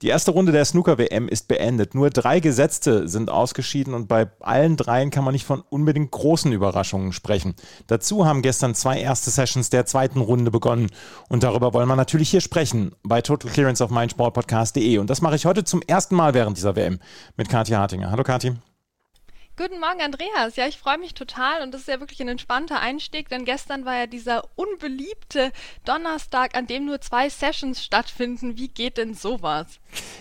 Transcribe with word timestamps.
Die 0.00 0.08
erste 0.08 0.30
Runde 0.30 0.52
der 0.52 0.64
Snooker-WM 0.64 1.26
ist 1.26 1.48
beendet. 1.48 1.96
Nur 1.96 2.10
drei 2.10 2.38
Gesetzte 2.38 3.08
sind 3.08 3.30
ausgeschieden 3.30 3.94
und 3.94 4.06
bei 4.06 4.28
allen 4.38 4.76
dreien 4.76 5.10
kann 5.10 5.24
man 5.24 5.32
nicht 5.32 5.44
von 5.44 5.64
unbedingt 5.70 6.12
großen 6.12 6.52
Überraschungen 6.52 7.12
sprechen. 7.12 7.54
Dazu 7.88 8.24
haben 8.24 8.42
gestern 8.42 8.76
zwei 8.76 9.00
erste 9.00 9.30
Sessions 9.30 9.70
der 9.70 9.86
zweiten 9.86 10.20
Runde 10.20 10.52
begonnen 10.52 10.90
und 11.28 11.42
darüber 11.42 11.74
wollen 11.74 11.88
wir 11.88 11.96
natürlich 11.96 12.30
hier 12.30 12.40
sprechen 12.40 12.92
bei 13.02 13.22
Total 13.22 13.50
Clearance 13.50 13.82
auf 13.82 13.90
meinsportpodcast.de 13.90 14.98
und 14.98 15.10
das 15.10 15.20
mache 15.20 15.34
ich 15.34 15.46
heute 15.46 15.64
zum 15.64 15.82
ersten 15.82 16.14
Mal 16.14 16.32
während 16.32 16.56
dieser 16.56 16.76
WM 16.76 17.00
mit 17.36 17.48
Katja 17.48 17.80
Hartinger. 17.80 18.12
Hallo 18.12 18.22
Kathi. 18.22 18.54
Guten 19.58 19.80
Morgen, 19.80 20.00
Andreas. 20.02 20.54
Ja, 20.54 20.68
ich 20.68 20.78
freue 20.78 20.98
mich 20.98 21.14
total 21.14 21.62
und 21.64 21.74
das 21.74 21.80
ist 21.80 21.88
ja 21.88 21.98
wirklich 21.98 22.20
ein 22.20 22.28
entspannter 22.28 22.78
Einstieg, 22.78 23.28
denn 23.28 23.44
gestern 23.44 23.84
war 23.84 23.96
ja 23.96 24.06
dieser 24.06 24.44
unbeliebte 24.54 25.50
Donnerstag, 25.84 26.56
an 26.56 26.68
dem 26.68 26.86
nur 26.86 27.00
zwei 27.00 27.28
Sessions 27.28 27.82
stattfinden. 27.82 28.56
Wie 28.56 28.68
geht 28.68 28.98
denn 28.98 29.14
sowas? 29.14 29.66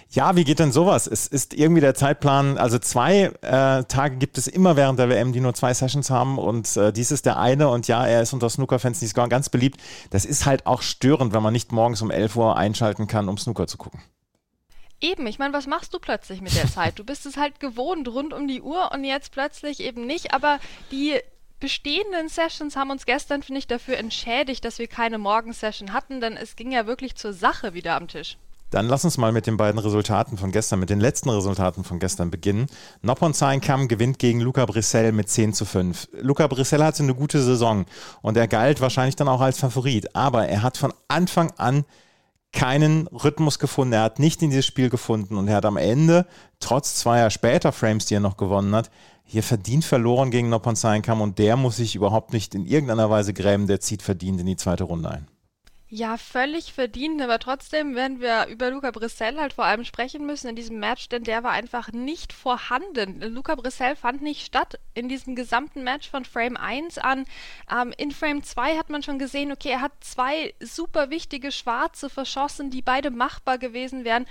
Ja, 0.09 0.35
wie 0.35 0.44
geht 0.44 0.58
denn 0.58 0.71
sowas? 0.71 1.05
Es 1.05 1.27
ist 1.27 1.53
irgendwie 1.53 1.81
der 1.81 1.94
Zeitplan, 1.94 2.58
also 2.58 2.80
zwei 2.80 3.31
äh, 3.41 3.84
Tage 3.84 4.17
gibt 4.17 4.39
es 4.39 4.47
immer 4.47 4.75
während 4.75 4.97
der 4.97 5.08
WM, 5.08 5.34
die 5.34 5.39
nur 5.39 5.53
zwei 5.53 5.72
Sessions 5.72 6.09
haben 6.09 6.39
und 6.39 6.75
äh, 6.75 6.91
dies 6.91 7.11
ist 7.11 7.27
der 7.27 7.38
eine 7.38 7.69
und 7.69 7.88
ja, 7.88 8.08
er 8.08 8.23
ist 8.23 8.33
unter 8.33 8.49
Snooker-Fans 8.49 9.03
nicht 9.03 9.13
ganz 9.13 9.49
beliebt. 9.49 9.80
Das 10.09 10.25
ist 10.25 10.47
halt 10.47 10.66
auch 10.66 10.81
störend, 10.81 11.33
wenn 11.33 11.44
man 11.44 11.53
nicht 11.53 11.72
morgens 11.72 12.02
um 12.02 12.09
11 12.09 12.35
Uhr 12.38 12.58
einschalten 12.58 13.05
kann, 13.05 13.30
um 13.30 13.38
Snooker 13.38 13.67
zu 13.67 13.77
gucken. 13.77 14.02
Eben, 14.99 15.27
ich 15.27 15.37
meine, 15.37 15.53
was 15.53 15.67
machst 15.67 15.93
du 15.93 15.99
plötzlich 15.99 16.41
mit 16.41 16.55
der 16.55 16.67
Zeit? 16.71 16.97
Du 16.99 17.03
bist 17.03 17.25
es 17.25 17.38
halt 17.38 17.59
gewohnt 17.59 18.07
rund 18.07 18.33
um 18.33 18.47
die 18.47 18.61
Uhr 18.61 18.91
und 18.91 19.03
jetzt 19.03 19.31
plötzlich 19.31 19.79
eben 19.79 20.05
nicht. 20.05 20.33
Aber 20.33 20.59
die 20.91 21.19
bestehenden 21.59 22.30
Sessions 22.30 22.75
haben 22.75 22.91
uns 22.91 23.05
gestern, 23.05 23.44
finde 23.44 23.59
ich, 23.59 23.67
dafür 23.67 23.97
entschädigt, 23.97 24.63
dass 24.66 24.80
wir 24.80 24.88
keine 24.88 25.17
Morgensession 25.17 25.94
hatten, 25.94 26.22
denn 26.22 26.38
es 26.38 26.55
ging 26.55 26.72
ja 26.72 26.85
wirklich 26.88 27.16
zur 27.16 27.33
Sache 27.33 27.73
wieder 27.73 27.95
am 27.95 28.07
Tisch. 28.07 28.38
Dann 28.69 28.89
lass 28.89 29.05
uns 29.05 29.17
mal 29.17 29.31
mit 29.31 29.47
den 29.47 29.55
beiden 29.55 29.80
Resultaten 29.80 30.38
von 30.38 30.52
gestern, 30.52 30.80
mit 30.80 30.89
den 30.89 31.00
letzten 31.00 31.29
Resultaten 31.29 31.85
von 31.85 32.00
gestern 32.00 32.29
beginnen. 32.29 32.67
Noppon 33.02 33.31
Kam 33.61 33.88
gewinnt 33.88 34.19
gegen 34.19 34.41
Luca 34.41 34.66
Brissell 34.66 35.13
mit 35.13 35.29
10 35.29 35.53
zu 35.53 35.63
5. 35.63 36.09
Luca 36.19 36.47
Brissell 36.47 36.83
hatte 36.83 37.02
eine 37.02 37.16
gute 37.16 37.41
Saison 37.41 37.85
und 38.22 38.35
er 38.35 38.50
galt 38.50 38.81
wahrscheinlich 38.81 39.16
dann 39.16 39.29
auch 39.29 39.39
als 39.39 39.59
Favorit, 39.59 40.13
aber 40.16 40.50
er 40.50 40.63
hat 40.63 40.75
von 40.77 40.94
Anfang 41.07 41.53
an 41.57 41.85
keinen 42.58 43.05
Rhythmus 43.09 43.59
gefunden, 43.59 43.94
er 43.94 44.02
hat 44.02 44.17
nicht 44.17 44.41
in 44.41 44.50
dieses 44.50 44.66
Spiel 44.66 44.89
gefunden. 44.89 45.38
Und 45.38 45.47
er 45.47 45.58
hat 45.58 45.66
am 45.66 45.77
Ende, 45.77 46.25
trotz 46.59 46.95
zweier 46.95 47.30
später 47.30 47.72
Frames, 47.72 48.08
die 48.08 48.16
er 48.16 48.19
noch 48.19 48.36
gewonnen 48.36 48.75
hat, 48.75 48.89
hier 49.25 49.44
verdient 49.44 49.86
verloren 49.86 50.31
gegen 50.31 50.50
Noppon 50.50 50.75
Sainkam 50.75 51.22
und 51.22 51.38
der 51.38 51.55
muss 51.55 51.75
sich 51.75 51.95
überhaupt 51.95 52.33
nicht 52.33 52.55
in 52.55 52.66
irgendeiner 52.66 53.11
Weise 53.11 53.31
grämen, 53.33 53.67
der 53.67 53.80
zieht 53.80 54.02
verdient 54.02 54.39
in 54.39 54.47
die 54.47 54.55
zweite 54.55 54.85
Runde 54.85 55.11
ein. 55.11 55.28
Ja, 55.89 56.17
völlig 56.17 56.73
verdient, 56.73 57.21
aber 57.21 57.39
trotzdem 57.39 57.95
werden 57.95 58.19
wir 58.19 58.47
über 58.47 58.69
Luca 58.71 58.91
Brissell 58.91 59.38
halt 59.38 59.53
vor 59.53 59.63
allem 59.63 59.85
sprechen 59.85 60.25
müssen 60.25 60.49
in 60.49 60.57
diesem 60.57 60.79
Match, 60.79 61.07
denn 61.07 61.23
der 61.23 61.44
war 61.44 61.52
einfach 61.52 61.94
nicht 61.94 62.33
vorhanden. 62.33 63.21
Luca 63.21 63.55
Brissell 63.55 63.95
fand 63.95 64.21
nicht 64.21 64.45
statt 64.45 64.77
in 64.95 65.07
diesem 65.07 65.33
gesamten 65.33 65.85
Match 65.85 66.09
von 66.09 66.25
Frame 66.25 66.57
1 66.57 66.97
an. 66.97 67.23
Ähm, 67.71 67.94
in 67.95 68.11
Frame 68.11 68.44
2 68.44 68.75
hat 68.77 68.89
man 68.89 69.02
schon 69.02 69.17
gesehen, 69.17 69.53
okay, 69.53 69.69
er 69.69 69.81
hat 69.81 69.94
zwei 70.02 70.53
super 70.59 71.09
wichtige 71.09 71.53
Schwarze 71.53 72.09
verschossen, 72.09 72.69
die 72.69 72.81
beide 72.81 73.09
machbar 73.09 73.57
gewesen 73.57 74.03
wären. 74.03 74.25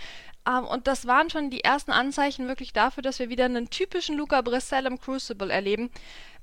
Ähm, 0.47 0.67
und 0.67 0.87
das 0.87 1.07
waren 1.07 1.31
schon 1.31 1.49
die 1.49 1.65
ersten 1.65 1.91
Anzeichen 1.91 2.49
wirklich 2.49 2.75
dafür, 2.75 3.03
dass 3.03 3.19
wir 3.19 3.31
wieder 3.31 3.47
einen 3.47 3.71
typischen 3.71 4.19
Luca 4.19 4.43
Brissell 4.43 4.85
im 4.85 5.01
Crucible 5.01 5.51
erleben. 5.51 5.91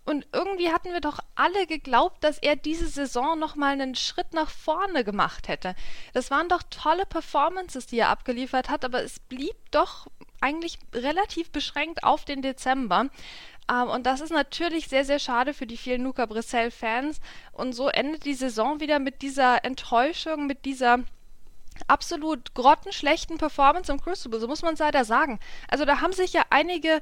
Und 0.06 0.28
irgendwie 0.34 0.72
hatten 0.72 0.92
wir 0.92 1.00
doch 1.00 1.20
alle 1.36 1.66
geglaubt, 1.66 2.24
dass 2.24 2.38
er 2.38 2.56
diese 2.56 2.88
Saison 2.88 3.40
nochmal 3.40 3.74
einen 3.74 3.96
Schritt 3.96 4.34
nach 4.34 4.50
vorne 4.50 5.04
gemacht 5.04 5.48
hätte. 5.48 5.76
Das 6.14 6.30
waren 6.30 6.50
doch 6.50 6.62
tolle 6.70 7.06
Performances, 7.06 7.86
die 7.86 8.00
er 8.00 8.10
abgeliefert 8.10 8.70
hat, 8.70 8.84
aber 8.84 9.02
es 9.02 9.20
blieb 9.20 9.56
doch 9.72 10.08
eigentlich 10.42 10.78
relativ 10.94 11.52
beschränkt 11.52 12.04
auf 12.04 12.26
den 12.26 12.42
Dezember. 12.42 13.08
Ähm, 13.72 13.90
und 13.90 14.06
das 14.06 14.20
ist 14.20 14.32
natürlich 14.32 14.90
sehr, 14.90 15.06
sehr 15.06 15.20
schade 15.20 15.54
für 15.54 15.68
die 15.68 15.78
vielen 15.78 16.04
Luca 16.04 16.26
Brissell-Fans. 16.26 17.22
Und 17.54 17.74
so 17.74 17.88
endet 17.88 18.26
die 18.26 18.34
Saison 18.34 18.82
wieder 18.82 19.00
mit 19.00 19.22
dieser 19.22 19.64
Enttäuschung, 19.64 20.48
mit 20.48 20.66
dieser 20.66 21.00
absolut 21.88 22.54
grottenschlechten 22.54 23.38
Performance 23.38 23.92
im 23.92 24.00
Crucible, 24.00 24.40
so 24.40 24.48
muss 24.48 24.62
man 24.62 24.76
es 24.76 24.80
leider 24.80 25.06
sagen. 25.06 25.40
Also 25.68 25.86
da 25.86 26.02
haben 26.02 26.14
sich 26.14 26.34
ja 26.34 26.44
einige 26.50 27.02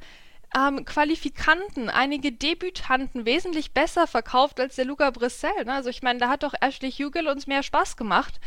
ähm, 0.57 0.85
Qualifikanten, 0.85 1.89
einige 1.89 2.31
Debütanten 2.31 3.25
wesentlich 3.25 3.73
besser 3.73 4.07
verkauft 4.07 4.59
als 4.59 4.75
der 4.75 4.85
Luca 4.85 5.09
Brissell. 5.11 5.65
Ne? 5.65 5.73
Also 5.73 5.89
ich 5.89 6.01
meine, 6.01 6.19
da 6.19 6.29
hat 6.29 6.43
doch 6.43 6.53
Ashley 6.59 6.91
Hugel 6.91 7.27
uns 7.27 7.47
mehr 7.47 7.63
Spaß 7.63 7.95
gemacht 7.95 8.39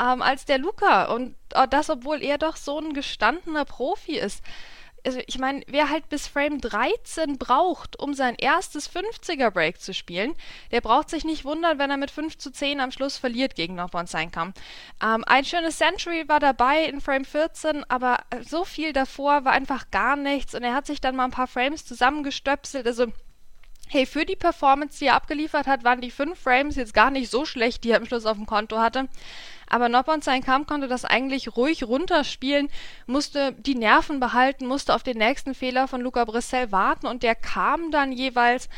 ähm, 0.00 0.22
als 0.22 0.44
der 0.44 0.58
Luca. 0.58 1.06
Und 1.12 1.34
äh, 1.54 1.66
das, 1.68 1.90
obwohl 1.90 2.22
er 2.22 2.38
doch 2.38 2.56
so 2.56 2.78
ein 2.78 2.94
gestandener 2.94 3.64
Profi 3.64 4.18
ist 4.18 4.42
also 5.08 5.20
ich 5.26 5.38
meine, 5.38 5.62
wer 5.68 5.88
halt 5.88 6.10
bis 6.10 6.26
Frame 6.26 6.60
13 6.60 7.38
braucht, 7.38 7.98
um 7.98 8.12
sein 8.12 8.34
erstes 8.34 8.90
50er 8.94 9.50
Break 9.50 9.80
zu 9.80 9.94
spielen, 9.94 10.34
der 10.70 10.82
braucht 10.82 11.08
sich 11.08 11.24
nicht 11.24 11.46
wundern, 11.46 11.78
wenn 11.78 11.90
er 11.90 11.96
mit 11.96 12.10
5 12.10 12.36
zu 12.36 12.52
10 12.52 12.78
am 12.78 12.90
Schluss 12.90 13.16
verliert 13.16 13.54
gegen 13.54 13.74
Norbon 13.74 14.06
Seinkam. 14.06 14.52
Ähm, 15.02 15.24
ein 15.26 15.46
schönes 15.46 15.78
Century 15.78 16.28
war 16.28 16.40
dabei 16.40 16.84
in 16.84 17.00
Frame 17.00 17.24
14, 17.24 17.84
aber 17.88 18.18
so 18.46 18.66
viel 18.66 18.92
davor 18.92 19.46
war 19.46 19.52
einfach 19.52 19.90
gar 19.90 20.14
nichts 20.14 20.54
und 20.54 20.62
er 20.62 20.74
hat 20.74 20.86
sich 20.86 21.00
dann 21.00 21.16
mal 21.16 21.24
ein 21.24 21.30
paar 21.30 21.46
Frames 21.46 21.86
zusammengestöpselt, 21.86 22.86
also 22.86 23.06
Hey, 23.90 24.04
für 24.04 24.26
die 24.26 24.36
Performance, 24.36 24.98
die 24.98 25.06
er 25.06 25.14
abgeliefert 25.14 25.66
hat, 25.66 25.82
waren 25.82 26.02
die 26.02 26.10
fünf 26.10 26.38
Frames 26.38 26.76
jetzt 26.76 26.92
gar 26.92 27.10
nicht 27.10 27.30
so 27.30 27.46
schlecht, 27.46 27.84
die 27.84 27.90
er 27.90 27.96
am 27.96 28.04
Schluss 28.04 28.26
auf 28.26 28.36
dem 28.36 28.44
Konto 28.44 28.78
hatte. 28.78 29.08
Aber 29.66 29.88
Noppon 29.88 30.20
sein 30.20 30.44
Kampf 30.44 30.66
konnte 30.66 30.88
das 30.88 31.06
eigentlich 31.06 31.56
ruhig 31.56 31.84
runterspielen, 31.84 32.68
musste 33.06 33.52
die 33.52 33.74
Nerven 33.74 34.20
behalten, 34.20 34.66
musste 34.66 34.94
auf 34.94 35.02
den 35.02 35.16
nächsten 35.16 35.54
Fehler 35.54 35.88
von 35.88 36.02
Luca 36.02 36.26
Brissell 36.26 36.70
warten 36.70 37.06
und 37.06 37.22
der 37.22 37.34
kam 37.34 37.90
dann 37.90 38.12
jeweils. 38.12 38.68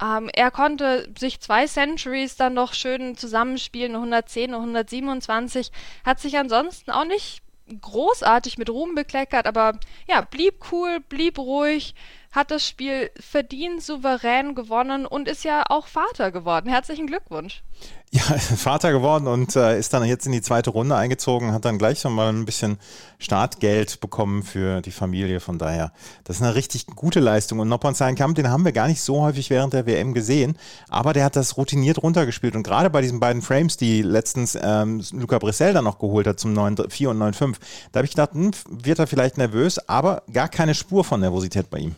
Ähm, 0.00 0.30
er 0.32 0.52
konnte 0.52 1.12
sich 1.18 1.40
zwei 1.40 1.66
Centuries 1.66 2.36
dann 2.36 2.54
noch 2.54 2.74
schön 2.74 3.16
zusammenspielen, 3.16 3.96
110 3.96 4.54
und 4.54 4.60
127, 4.60 5.72
hat 6.04 6.20
sich 6.20 6.38
ansonsten 6.38 6.92
auch 6.92 7.04
nicht 7.04 7.42
großartig 7.80 8.58
mit 8.58 8.70
Ruhm 8.70 8.94
bekleckert, 8.94 9.46
aber 9.46 9.78
ja, 10.08 10.20
blieb 10.20 10.54
cool, 10.72 11.00
blieb 11.08 11.38
ruhig, 11.38 11.94
hat 12.32 12.52
das 12.52 12.66
Spiel 12.66 13.10
verdient, 13.18 13.82
souverän 13.82 14.54
gewonnen 14.54 15.04
und 15.04 15.26
ist 15.26 15.44
ja 15.44 15.64
auch 15.68 15.88
Vater 15.88 16.30
geworden. 16.30 16.68
Herzlichen 16.68 17.08
Glückwunsch. 17.08 17.62
Ja, 18.12 18.22
Vater 18.56 18.92
geworden 18.92 19.26
und 19.26 19.56
äh, 19.56 19.78
ist 19.78 19.92
dann 19.92 20.04
jetzt 20.04 20.26
in 20.26 20.32
die 20.32 20.42
zweite 20.42 20.70
Runde 20.70 20.94
eingezogen, 20.94 21.52
hat 21.52 21.64
dann 21.64 21.78
gleich 21.78 22.00
schon 22.00 22.12
mal 22.12 22.28
ein 22.28 22.44
bisschen 22.44 22.78
Startgeld 23.18 24.00
bekommen 24.00 24.44
für 24.44 24.80
die 24.80 24.92
Familie. 24.92 25.40
Von 25.40 25.58
daher, 25.58 25.92
das 26.22 26.36
ist 26.36 26.42
eine 26.42 26.54
richtig 26.54 26.86
gute 26.86 27.18
Leistung. 27.18 27.58
Und 27.58 27.68
Noppon 27.68 27.94
Kamp, 27.94 28.36
den 28.36 28.48
haben 28.48 28.64
wir 28.64 28.72
gar 28.72 28.86
nicht 28.86 29.00
so 29.00 29.22
häufig 29.22 29.50
während 29.50 29.72
der 29.72 29.86
WM 29.86 30.14
gesehen, 30.14 30.56
aber 30.88 31.12
der 31.12 31.24
hat 31.24 31.34
das 31.34 31.56
routiniert 31.56 32.02
runtergespielt. 32.02 32.54
Und 32.54 32.62
gerade 32.62 32.90
bei 32.90 33.00
diesen 33.00 33.18
beiden 33.18 33.42
Frames, 33.42 33.76
die 33.76 34.02
letztens 34.02 34.56
ähm, 34.60 35.02
Luca 35.12 35.38
Brissell 35.38 35.72
dann 35.72 35.84
noch 35.84 35.98
geholt 35.98 36.28
hat 36.28 36.38
zum 36.38 36.56
9-4 36.56 37.08
und 37.08 37.18
9-5, 37.18 37.56
da 37.90 37.98
habe 37.98 38.06
ich 38.06 38.12
gedacht, 38.12 38.34
hm, 38.34 38.52
wird 38.68 39.00
er 39.00 39.08
vielleicht 39.08 39.36
nervös, 39.36 39.78
aber 39.88 40.22
gar 40.32 40.48
keine 40.48 40.74
Spur 40.74 41.04
von 41.04 41.20
Nervosität 41.20 41.70
bei 41.70 41.78
ihm. 41.78 41.96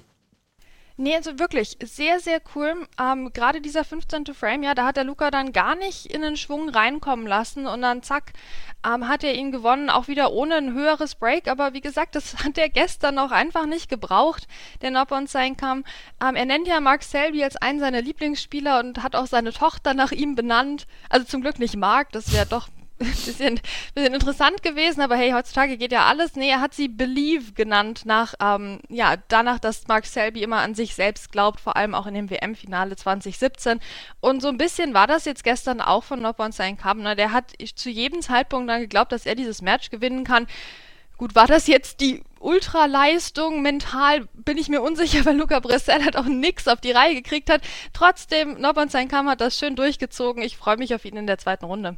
Nee, 0.96 1.16
also 1.16 1.38
wirklich 1.38 1.78
sehr, 1.82 2.20
sehr 2.20 2.40
cool. 2.54 2.86
Ähm, 3.00 3.32
Gerade 3.32 3.60
dieser 3.60 3.84
15. 3.84 4.26
Frame, 4.34 4.62
ja, 4.62 4.74
da 4.74 4.86
hat 4.86 4.96
der 4.96 5.04
Luca 5.04 5.30
dann 5.30 5.52
gar 5.52 5.74
nicht 5.74 6.06
in 6.06 6.22
den 6.22 6.36
Schwung 6.36 6.68
reinkommen 6.68 7.26
lassen 7.26 7.66
und 7.66 7.82
dann 7.82 8.02
zack, 8.02 8.32
ähm, 8.84 9.08
hat 9.08 9.24
er 9.24 9.34
ihn 9.34 9.52
gewonnen, 9.52 9.90
auch 9.90 10.08
wieder 10.08 10.32
ohne 10.32 10.56
ein 10.56 10.74
höheres 10.74 11.14
Break. 11.14 11.48
Aber 11.48 11.72
wie 11.72 11.80
gesagt, 11.80 12.14
das 12.14 12.36
hat 12.44 12.58
er 12.58 12.68
gestern 12.68 13.18
auch 13.18 13.30
einfach 13.30 13.66
nicht 13.66 13.88
gebraucht, 13.88 14.46
der 14.82 14.90
Noppon 14.90 15.26
sein 15.26 15.56
kam. 15.56 15.84
Ähm, 16.22 16.36
er 16.36 16.44
nennt 16.44 16.68
ja 16.68 16.80
Mark 16.80 17.02
Selby 17.02 17.42
als 17.42 17.56
einen 17.56 17.80
seiner 17.80 18.02
Lieblingsspieler 18.02 18.80
und 18.80 19.02
hat 19.02 19.16
auch 19.16 19.26
seine 19.26 19.52
Tochter 19.52 19.94
nach 19.94 20.12
ihm 20.12 20.34
benannt. 20.34 20.86
Also 21.08 21.26
zum 21.26 21.40
Glück 21.40 21.58
nicht 21.58 21.76
Mark, 21.76 22.12
das 22.12 22.32
wäre 22.32 22.46
doch 22.46 22.68
bisschen, 23.26 23.60
bisschen 23.94 24.14
interessant 24.14 24.62
gewesen, 24.62 25.00
aber 25.00 25.16
hey, 25.16 25.32
heutzutage 25.32 25.76
geht 25.76 25.92
ja 25.92 26.06
alles. 26.06 26.36
Nee, 26.36 26.50
er 26.50 26.60
hat 26.60 26.74
sie 26.74 26.88
Believe 26.88 27.52
genannt, 27.52 28.02
nach, 28.04 28.34
ähm, 28.40 28.80
ja, 28.88 29.16
danach, 29.28 29.58
dass 29.58 29.86
Mark 29.88 30.06
Selby 30.06 30.42
immer 30.42 30.58
an 30.58 30.74
sich 30.74 30.94
selbst 30.94 31.32
glaubt, 31.32 31.60
vor 31.60 31.76
allem 31.76 31.94
auch 31.94 32.06
in 32.06 32.14
dem 32.14 32.30
WM-Finale 32.30 32.96
2017. 32.96 33.80
Und 34.20 34.42
so 34.42 34.48
ein 34.48 34.58
bisschen 34.58 34.94
war 34.94 35.06
das 35.06 35.24
jetzt 35.24 35.44
gestern 35.44 35.80
auch 35.80 36.04
von 36.04 36.20
Noppon 36.20 36.52
Sein 36.52 36.76
Kabner. 36.76 37.14
Der 37.14 37.32
hat 37.32 37.52
zu 37.74 37.90
jedem 37.90 38.22
Zeitpunkt 38.22 38.70
dann 38.70 38.80
geglaubt, 38.80 39.12
dass 39.12 39.26
er 39.26 39.34
dieses 39.34 39.62
Match 39.62 39.90
gewinnen 39.90 40.24
kann. 40.24 40.46
Gut, 41.22 41.36
war 41.36 41.46
das 41.46 41.68
jetzt 41.68 42.00
die 42.00 42.24
Ultraleistung? 42.40 43.62
Mental 43.62 44.26
bin 44.34 44.58
ich 44.58 44.68
mir 44.68 44.82
unsicher, 44.82 45.24
weil 45.24 45.36
Luca 45.36 45.60
Bressel 45.60 46.04
halt 46.04 46.16
auch 46.16 46.24
nichts 46.24 46.66
auf 46.66 46.80
die 46.80 46.90
Reihe 46.90 47.14
gekriegt 47.14 47.48
hat. 47.48 47.60
Trotzdem, 47.92 48.60
Noppon 48.60 48.88
Kam 48.88 49.28
hat 49.28 49.40
das 49.40 49.56
schön 49.56 49.76
durchgezogen. 49.76 50.42
Ich 50.42 50.56
freue 50.56 50.78
mich 50.78 50.96
auf 50.96 51.04
ihn 51.04 51.16
in 51.16 51.28
der 51.28 51.38
zweiten 51.38 51.64
Runde. 51.64 51.96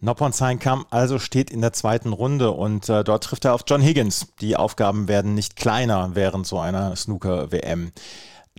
Noppon 0.00 0.32
Kam 0.58 0.84
also 0.90 1.20
steht 1.20 1.52
in 1.52 1.60
der 1.60 1.74
zweiten 1.74 2.12
Runde 2.12 2.50
und 2.50 2.88
äh, 2.88 3.04
dort 3.04 3.22
trifft 3.22 3.44
er 3.44 3.54
auf 3.54 3.62
John 3.68 3.80
Higgins. 3.80 4.34
Die 4.40 4.56
Aufgaben 4.56 5.06
werden 5.06 5.34
nicht 5.34 5.54
kleiner 5.54 6.16
während 6.16 6.44
so 6.44 6.58
einer 6.58 6.96
Snooker-WM. 6.96 7.92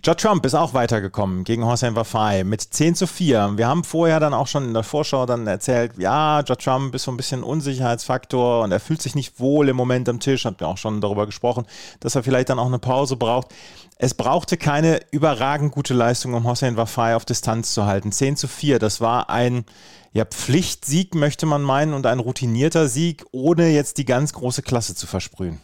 Judd 0.04 0.20
Trump 0.20 0.46
ist 0.46 0.54
auch 0.54 0.74
weitergekommen 0.74 1.42
gegen 1.42 1.66
Hossein 1.66 1.96
Wafai 1.96 2.44
mit 2.44 2.62
10 2.62 2.94
zu 2.94 3.08
4. 3.08 3.54
Wir 3.56 3.66
haben 3.66 3.82
vorher 3.82 4.20
dann 4.20 4.32
auch 4.32 4.46
schon 4.46 4.64
in 4.64 4.72
der 4.72 4.84
Vorschau 4.84 5.26
dann 5.26 5.48
erzählt, 5.48 5.98
ja, 5.98 6.38
Judd 6.46 6.62
Trump 6.62 6.94
ist 6.94 7.02
so 7.02 7.10
ein 7.10 7.16
bisschen 7.16 7.42
Unsicherheitsfaktor 7.42 8.62
und 8.62 8.70
er 8.70 8.78
fühlt 8.78 9.02
sich 9.02 9.16
nicht 9.16 9.40
wohl 9.40 9.68
im 9.68 9.74
Moment 9.74 10.08
am 10.08 10.20
Tisch, 10.20 10.44
hat 10.44 10.60
mir 10.60 10.68
auch 10.68 10.78
schon 10.78 11.00
darüber 11.00 11.26
gesprochen, 11.26 11.66
dass 11.98 12.14
er 12.14 12.22
vielleicht 12.22 12.48
dann 12.48 12.60
auch 12.60 12.66
eine 12.66 12.78
Pause 12.78 13.16
braucht. 13.16 13.48
Es 13.96 14.14
brauchte 14.14 14.56
keine 14.56 15.00
überragend 15.10 15.72
gute 15.72 15.94
Leistung, 15.94 16.32
um 16.34 16.44
Hossein 16.44 16.76
Wafai 16.76 17.16
auf 17.16 17.24
Distanz 17.24 17.74
zu 17.74 17.84
halten. 17.84 18.12
10 18.12 18.36
zu 18.36 18.46
4, 18.46 18.78
das 18.78 19.00
war 19.00 19.30
ein 19.30 19.64
ja, 20.12 20.24
Pflichtsieg, 20.24 21.16
möchte 21.16 21.44
man 21.44 21.62
meinen, 21.62 21.92
und 21.92 22.06
ein 22.06 22.20
routinierter 22.20 22.86
Sieg, 22.86 23.24
ohne 23.32 23.70
jetzt 23.70 23.98
die 23.98 24.04
ganz 24.04 24.32
große 24.32 24.62
Klasse 24.62 24.94
zu 24.94 25.08
versprühen. 25.08 25.60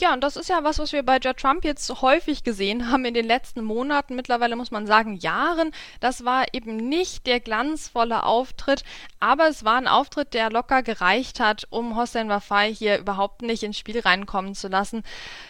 Ja, 0.00 0.14
und 0.14 0.22
das 0.22 0.36
ist 0.36 0.48
ja 0.48 0.62
was, 0.62 0.78
was 0.78 0.92
wir 0.92 1.02
bei 1.02 1.18
Judd 1.18 1.38
Trump 1.38 1.64
jetzt 1.64 1.90
häufig 2.02 2.44
gesehen 2.44 2.88
haben 2.88 3.04
in 3.04 3.14
den 3.14 3.26
letzten 3.26 3.64
Monaten, 3.64 4.14
mittlerweile 4.14 4.54
muss 4.54 4.70
man 4.70 4.86
sagen 4.86 5.16
Jahren. 5.16 5.72
Das 5.98 6.24
war 6.24 6.44
eben 6.52 6.76
nicht 6.76 7.26
der 7.26 7.40
glanzvolle 7.40 8.22
Auftritt, 8.22 8.84
aber 9.18 9.48
es 9.48 9.64
war 9.64 9.76
ein 9.76 9.88
Auftritt, 9.88 10.34
der 10.34 10.50
locker 10.50 10.84
gereicht 10.84 11.40
hat, 11.40 11.66
um 11.70 11.96
Hossein 11.96 12.28
Wafai 12.28 12.72
hier 12.72 12.98
überhaupt 12.98 13.42
nicht 13.42 13.64
ins 13.64 13.76
Spiel 13.76 13.98
reinkommen 13.98 14.54
zu 14.54 14.68
lassen. 14.68 15.02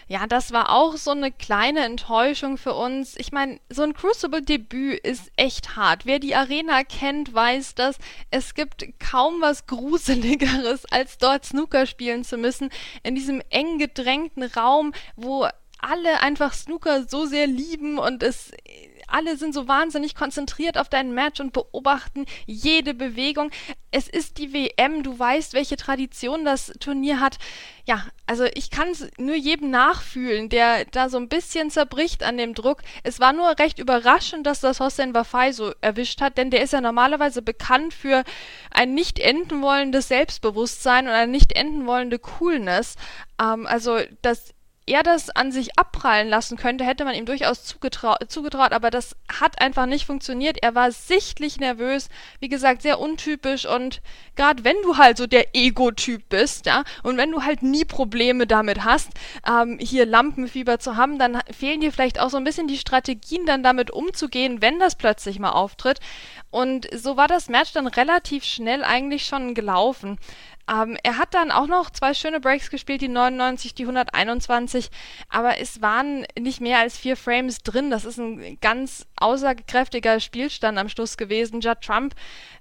Ja, 0.07 0.27
das 0.27 0.51
war 0.51 0.71
auch 0.71 0.97
so 0.97 1.11
eine 1.11 1.31
kleine 1.31 1.85
Enttäuschung 1.85 2.57
für 2.57 2.73
uns. 2.73 3.17
Ich 3.19 3.33
meine, 3.33 3.61
so 3.69 3.83
ein 3.83 3.93
Crucible-Debüt 3.93 5.01
ist 5.01 5.31
echt 5.37 5.77
hart. 5.77 6.07
Wer 6.07 6.21
die 6.21 6.35
Arena 6.35 6.85
kennt, 6.85 7.35
weiß 7.35 7.75
das. 7.75 7.99
Es 8.31 8.55
gibt 8.55 8.87
kaum 8.99 9.43
was 9.43 9.67
Gruseligeres, 9.67 10.87
als 10.87 11.19
dort 11.19 11.45
Snooker 11.45 11.85
spielen 11.85 12.25
zu 12.25 12.39
müssen, 12.39 12.71
in 13.03 13.15
diesem 13.15 13.43
eng 13.51 13.77
gedrängten 13.77 14.38
Raum, 14.43 14.93
wo 15.17 15.49
alle 15.81 16.21
einfach 16.21 16.53
Snooker 16.53 17.07
so 17.09 17.27
sehr 17.27 17.47
lieben 17.47 17.99
und 17.99 18.23
es 18.23 18.53
alle 19.09 19.37
sind 19.37 19.55
so 19.55 19.67
wahnsinnig 19.67 20.15
konzentriert 20.15 20.79
auf 20.79 20.89
dein 20.89 21.13
Match 21.13 21.41
und 21.41 21.53
beobachten 21.53 22.27
jede 22.47 22.95
Bewegung. 22.95 23.51
Es 23.91 24.07
ist 24.07 24.37
die 24.37 24.53
WM, 24.53 25.03
du 25.03 25.19
weißt, 25.19 25.55
welche 25.55 25.77
Tradition 25.77 26.45
das 26.45 26.73
Turnier 26.79 27.19
hat. 27.19 27.39
Ja, 27.87 28.05
also 28.27 28.45
ich 28.55 28.71
kann 28.71 28.89
es 28.89 29.09
nur 29.17 29.35
jedem 29.35 29.71
nachfühlen, 29.71 30.51
der 30.51 30.85
da 30.85 31.09
so 31.09 31.17
ein 31.17 31.31
bisschen 31.31 31.71
zerbricht 31.71 32.23
an 32.23 32.37
dem 32.37 32.53
Druck. 32.53 32.83
Es 33.03 33.19
war 33.19 33.33
nur 33.33 33.59
recht 33.59 33.79
überraschend, 33.79 34.47
dass 34.47 34.61
das 34.61 34.79
Hossein 34.79 35.15
Wafai 35.15 35.53
so 35.53 35.73
erwischt 35.81 36.21
hat, 36.21 36.37
denn 36.37 36.51
der 36.51 36.63
ist 36.63 36.75
ja 36.75 36.83
normalerweise 36.83 37.41
bekannt 37.41 37.95
für 37.95 38.25
ein 38.71 38.93
nicht 38.93 39.19
enden 39.19 39.63
wollendes 39.63 40.09
Selbstbewusstsein 40.09 41.07
und 41.07 41.15
eine 41.15 41.33
nicht 41.33 41.53
enden 41.53 41.87
wollende 41.87 42.19
Coolness. 42.19 42.97
Ähm, 43.41 43.67
also 43.67 43.99
das 44.21 44.55
er 44.89 45.03
das 45.03 45.31
an 45.31 45.53
sich 45.53 45.79
abprallen 45.79 46.29
lassen 46.29 46.57
könnte, 46.57 46.85
hätte 46.85 47.05
man 47.05 47.15
ihm 47.15 47.27
durchaus 47.27 47.65
zugetraut, 47.65 48.73
aber 48.73 48.91
das 48.91 49.17
hat 49.41 49.61
einfach 49.61 49.87
nicht 49.87 50.07
funktioniert. 50.07 50.59
Er 50.63 50.75
war 50.75 50.91
sichtlich 50.91 51.59
nervös, 51.61 52.09
wie 52.41 52.49
gesagt, 52.49 52.83
sehr 52.83 52.99
untypisch 52.99 53.67
und 53.67 54.01
gerade 54.37 54.65
wenn 54.65 54.77
du 54.83 54.97
halt 54.97 55.19
so 55.19 55.27
der 55.27 55.55
Ego-Typ 55.55 56.29
bist, 56.29 56.67
ja, 56.67 56.85
und 57.03 57.17
wenn 57.17 57.31
du 57.31 57.43
halt 57.43 57.63
nie 57.63 57.85
Probleme 57.85 58.47
damit 58.47 58.85
hast, 58.85 59.11
ähm, 59.47 59.79
hier 59.81 60.07
Lampenfieber 60.07 60.79
zu 60.79 60.97
haben, 60.97 61.19
dann 61.19 61.41
fehlen 61.51 61.81
dir 61.81 61.93
vielleicht 61.93 62.19
auch 62.21 62.31
so 62.31 62.37
ein 62.37 62.45
bisschen 62.45 62.69
die 62.69 62.79
Strategien, 62.79 63.47
dann 63.47 63.63
damit 63.63 63.91
umzugehen, 63.91 64.63
wenn 64.63 64.79
das 64.79 64.97
plötzlich 64.97 65.39
mal 65.39 65.51
auftritt. 65.51 66.01
Und 66.51 66.89
so 66.95 67.17
war 67.17 67.29
das 67.29 67.49
Match 67.49 67.73
dann 67.73 67.87
relativ 67.87 68.45
schnell 68.45 68.83
eigentlich 68.85 69.27
schon 69.27 69.55
gelaufen. 69.55 70.19
Ähm, 70.69 70.97
er 71.03 71.19
hat 71.19 71.35
dann 71.35 71.51
auch 71.51 71.67
noch 71.67 71.91
zwei 71.91 72.15
schöne 72.15 72.41
Breaks 72.41 72.71
gespielt, 72.71 73.01
die 73.01 73.09
99, 73.09 73.75
die 73.75 73.85
121, 73.85 74.91
aber 75.29 75.59
es 75.59 75.81
waren 75.81 76.27
nicht 76.39 76.61
mehr 76.61 76.79
als 76.79 76.99
vier 76.99 77.17
Frames 77.17 77.59
drin. 77.63 77.91
Das 77.91 78.05
ist 78.05 78.19
ein 78.19 78.59
ganz 78.61 79.07
aussagekräftiger 79.17 80.21
Spielstand 80.21 80.79
am 80.79 80.89
Schluss 80.89 81.17
gewesen. 81.17 81.61
Judd 81.61 81.81
Trump 81.81 82.15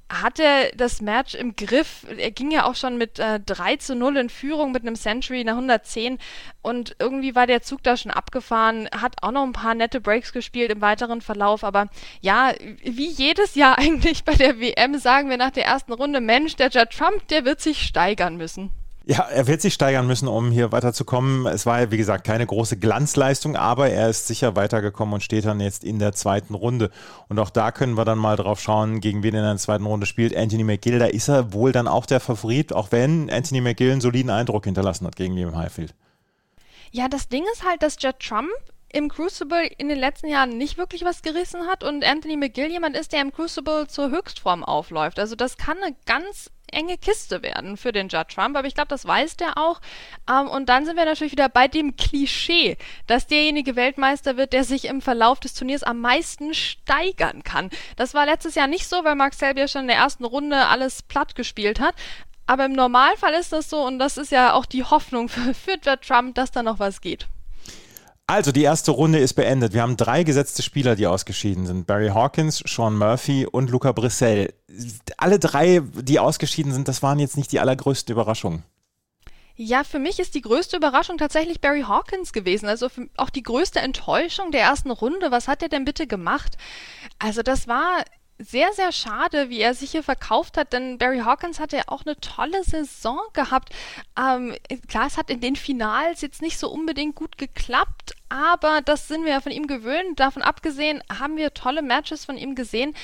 hatte 0.09 0.71
das 0.75 1.01
Match 1.01 1.36
im 1.36 1.56
Griff. 1.56 2.06
Er 2.18 2.31
ging 2.31 2.51
ja 2.51 2.65
auch 2.65 2.75
schon 2.75 2.98
mit 2.98 3.19
äh, 3.19 3.39
3 3.39 3.77
zu 3.77 3.95
0 3.95 4.18
in 4.18 4.30
Führung 4.30 4.71
mit 4.71 4.83
einem 4.83 4.95
Century 4.95 5.44
nach 5.44 5.54
110 5.54 6.18
und 6.62 6.95
irgendwie 7.00 7.36
war 7.36 7.48
der 7.48 7.62
Zug 7.62 7.83
da 7.83 7.98
schon 7.98 8.12
abgefahren, 8.12 8.88
hat 8.92 9.15
auch 9.21 9.31
noch 9.31 9.44
ein 9.44 9.54
paar 9.54 9.75
nette 9.75 10.00
Breaks 10.00 10.31
gespielt 10.31 10.71
im 10.71 10.81
weiteren 10.81 11.21
Verlauf, 11.21 11.63
aber 11.63 11.88
ja, 12.21 12.54
wie 12.83 13.09
jedes 13.09 13.56
Jahr 13.56 13.77
eigentlich 13.77 14.24
bei 14.24 14.33
der 14.33 14.59
WM 14.59 14.98
sagen 14.98 15.30
wir 15.30 15.38
nach 15.38 15.51
der 15.51 15.65
ersten 15.65 15.94
Runde, 15.94 16.21
Mensch, 16.21 16.56
der 16.56 16.69
Judd 16.69 16.92
Trump, 16.92 17.27
der 17.27 17.45
wird 17.45 17.62
sich 17.62 17.81
steigern 17.81 18.38
müssen. 18.38 18.71
Ja, 19.09 19.21
er 19.21 19.48
wird 19.48 19.62
sich 19.62 19.74
steigern 19.74 20.06
müssen, 20.06 20.27
um 20.27 20.51
hier 20.51 20.74
weiterzukommen. 20.74 21.45
Es 21.45 21.65
war, 21.65 21.92
wie 21.92 21.98
gesagt, 21.98 22.25
keine 22.25 22.45
große 22.45 22.75
Glanzleistung, 22.75 23.56
aber 23.56 23.89
er 23.89 24.09
ist 24.09 24.27
sicher 24.27 24.57
weitergekommen 24.57 25.13
und 25.13 25.24
steht 25.24 25.45
dann 25.45 25.62
jetzt 25.62 25.86
in 25.86 25.98
der 25.98 26.12
zweiten 26.12 26.54
Runde. 26.54 26.92
Und 27.30 27.39
auch 27.39 27.50
da 27.50 27.71
können 27.71 27.95
wir 27.95 28.04
dann 28.04 28.18
mal 28.18 28.36
drauf 28.36 28.59
schauen, 28.59 29.00
gegen 29.00 29.24
wen 29.24 29.33
er 29.33 29.44
in 29.44 29.48
der 29.48 29.57
zweiten 29.57 29.86
Runde 29.86 30.06
spielt. 30.06 30.36
Anthony 30.36 30.65
McGill, 30.65 31.00
da 31.00 31.06
ist 31.06 31.30
er 31.30 31.54
wohl 31.54 31.71
dann 31.71 31.88
auch 31.88 32.06
der 32.06 32.19
Favorit, 32.19 32.74
auch 32.74 32.92
wenn 32.92 33.30
Anthony 33.30 33.62
McGill 33.62 33.94
einen 33.94 34.01
soliden 34.01 34.30
Eindruck 34.30 34.65
hinterlassen 34.65 35.07
hat 35.07 35.15
gegen 35.15 35.36
Liam 35.36 35.56
Highfield. 35.56 35.95
Ja, 36.92 37.07
das 37.07 37.30
Ding 37.30 37.45
ist 37.54 37.63
halt, 37.63 37.83
dass 37.83 37.95
Judd 38.01 38.19
Trump 38.19 38.50
im 38.92 39.07
Crucible 39.07 39.68
in 39.77 39.88
den 39.88 40.00
letzten 40.00 40.27
Jahren 40.27 40.57
nicht 40.57 40.77
wirklich 40.77 41.06
was 41.06 41.21
gerissen 41.21 41.65
hat 41.68 41.81
und 41.86 42.04
Anthony 42.04 42.36
McGill 42.36 42.69
jemand 42.69 42.98
ist, 42.98 43.13
der 43.13 43.21
im 43.21 43.31
Crucible 43.31 43.88
zur 43.88 44.09
Höchstform 44.09 44.65
aufläuft. 44.65 45.18
Also 45.18 45.36
das 45.36 45.56
kann 45.56 45.77
eine 45.77 45.95
ganz 46.06 46.51
enge 46.72 46.98
Kiste 46.98 47.42
werden 47.42 47.78
für 47.78 47.92
den 47.92 48.10
Judd 48.10 48.30
Trump, 48.30 48.56
aber 48.56 48.68
ich 48.68 48.75
glaube, 48.75 48.90
das 48.90 49.06
weiß 49.06 49.38
der 49.38 49.58
auch. 49.58 49.80
Ähm, 50.30 50.48
und 50.48 50.68
dann 50.69 50.86
sind 50.86 50.98
wir 50.98 51.06
natürlich 51.06 51.31
wieder 51.31 51.50
bei 51.50 51.68
dem 51.68 51.96
Klischee, 51.96 52.78
dass 53.08 53.28
derjenige 53.28 53.75
Weltmeister 53.75 54.38
wird, 54.38 54.54
der 54.54 54.64
sich 54.64 54.86
im 54.86 55.02
Verlauf 55.02 55.40
des 55.40 55.54
Turniers 55.54 55.84
am 55.84 56.02
meisten 56.02 56.54
steigern 56.54 57.44
kann. 57.44 57.69
Das 57.96 58.14
war 58.14 58.25
letztes 58.25 58.56
Jahr 58.56 58.68
nicht 58.68 58.88
so, 58.88 59.04
weil 59.04 59.16
Mark 59.16 59.34
Selby 59.34 59.62
ja 59.62 59.68
schon 59.68 59.81
in 59.81 59.88
der 59.88 59.98
ersten 59.98 60.25
Runde 60.25 60.68
alles 60.68 61.04
platt 61.04 61.36
gespielt 61.36 61.80
hat. 61.80 61.96
Aber 62.46 62.66
im 62.66 62.74
Normalfall 62.74 63.34
ist 63.34 63.52
das 63.52 63.69
so 63.69 63.86
und 63.86 64.00
das 64.00 64.18
ist 64.18 64.31
ja 64.31 64.54
auch 64.54 64.66
die 64.66 64.84
Hoffnung 64.84 65.30
für, 65.30 65.54
für 65.54 65.78
Judd 65.84 66.02
Trump, 66.02 66.36
dass 66.36 66.52
da 66.52 66.64
noch 66.64 66.80
was 66.80 67.02
geht. 67.02 67.28
Also, 68.30 68.52
die 68.52 68.64
erste 68.64 68.92
Runde 68.92 69.20
ist 69.20 69.36
beendet. 69.36 69.74
Wir 69.74 69.82
haben 69.82 69.96
drei 69.96 70.24
gesetzte 70.24 70.62
Spieler, 70.62 70.98
die 70.98 71.08
ausgeschieden 71.08 71.66
sind. 71.66 71.88
Barry 71.88 72.10
Hawkins, 72.10 72.62
Sean 72.68 72.98
Murphy 72.98 73.46
und 73.46 73.70
Luca 73.70 73.94
Brissell. 73.94 74.54
Alle 75.16 75.40
drei, 75.40 75.82
die 76.02 76.20
ausgeschieden 76.20 76.74
sind, 76.74 76.90
das 76.90 77.02
waren 77.02 77.20
jetzt 77.20 77.38
nicht 77.38 77.54
die 77.54 77.62
allergrößten 77.62 78.12
Überraschungen. 78.12 78.64
Ja, 79.56 79.84
für 79.84 79.98
mich 79.98 80.20
ist 80.20 80.36
die 80.36 80.42
größte 80.42 80.78
Überraschung 80.78 81.18
tatsächlich 81.18 81.62
Barry 81.62 81.82
Hawkins 81.82 82.34
gewesen. 82.34 82.68
Also 82.68 82.90
auch 83.16 83.32
die 83.32 83.42
größte 83.44 83.80
Enttäuschung 83.80 84.52
der 84.52 84.62
ersten 84.62 84.92
Runde. 84.92 85.32
Was 85.32 85.48
hat 85.48 85.64
er 85.64 85.70
denn 85.70 85.86
bitte 85.86 86.06
gemacht? 86.06 86.57
Also 87.18 87.42
das 87.42 87.68
war 87.68 88.04
sehr, 88.40 88.72
sehr 88.74 88.92
schade, 88.92 89.50
wie 89.50 89.60
er 89.60 89.74
sich 89.74 89.92
hier 89.92 90.04
verkauft 90.04 90.58
hat, 90.58 90.74
denn 90.74 90.98
Barry 90.98 91.20
Hawkins 91.20 91.60
hatte 91.60 91.78
ja 91.78 91.84
auch 91.88 92.06
eine 92.06 92.20
tolle 92.20 92.64
Saison 92.64 93.20
gehabt. 93.34 93.74
Ähm, 94.18 94.56
klar, 94.88 95.08
es 95.08 95.18
hat 95.18 95.30
in 95.30 95.42
den 95.42 95.56
Finals 95.56 96.22
jetzt 96.22 96.42
nicht 96.42 96.60
so 96.60 96.70
unbedingt 96.70 97.16
gut 97.16 97.38
geklappt, 97.38 98.16
aber 98.30 98.82
das 98.82 99.08
sind 99.08 99.26
wir 99.26 99.32
ja 99.32 99.42
von 99.42 99.52
ihm 99.52 99.68
gewöhnt. 99.68 100.20
Davon 100.20 100.44
abgesehen 100.44 101.02
haben 101.12 101.38
wir 101.38 101.54
tolle 101.54 101.82
Matches 101.82 102.26
von 102.26 102.38
ihm 102.38 102.54
gesehen. 102.56 102.96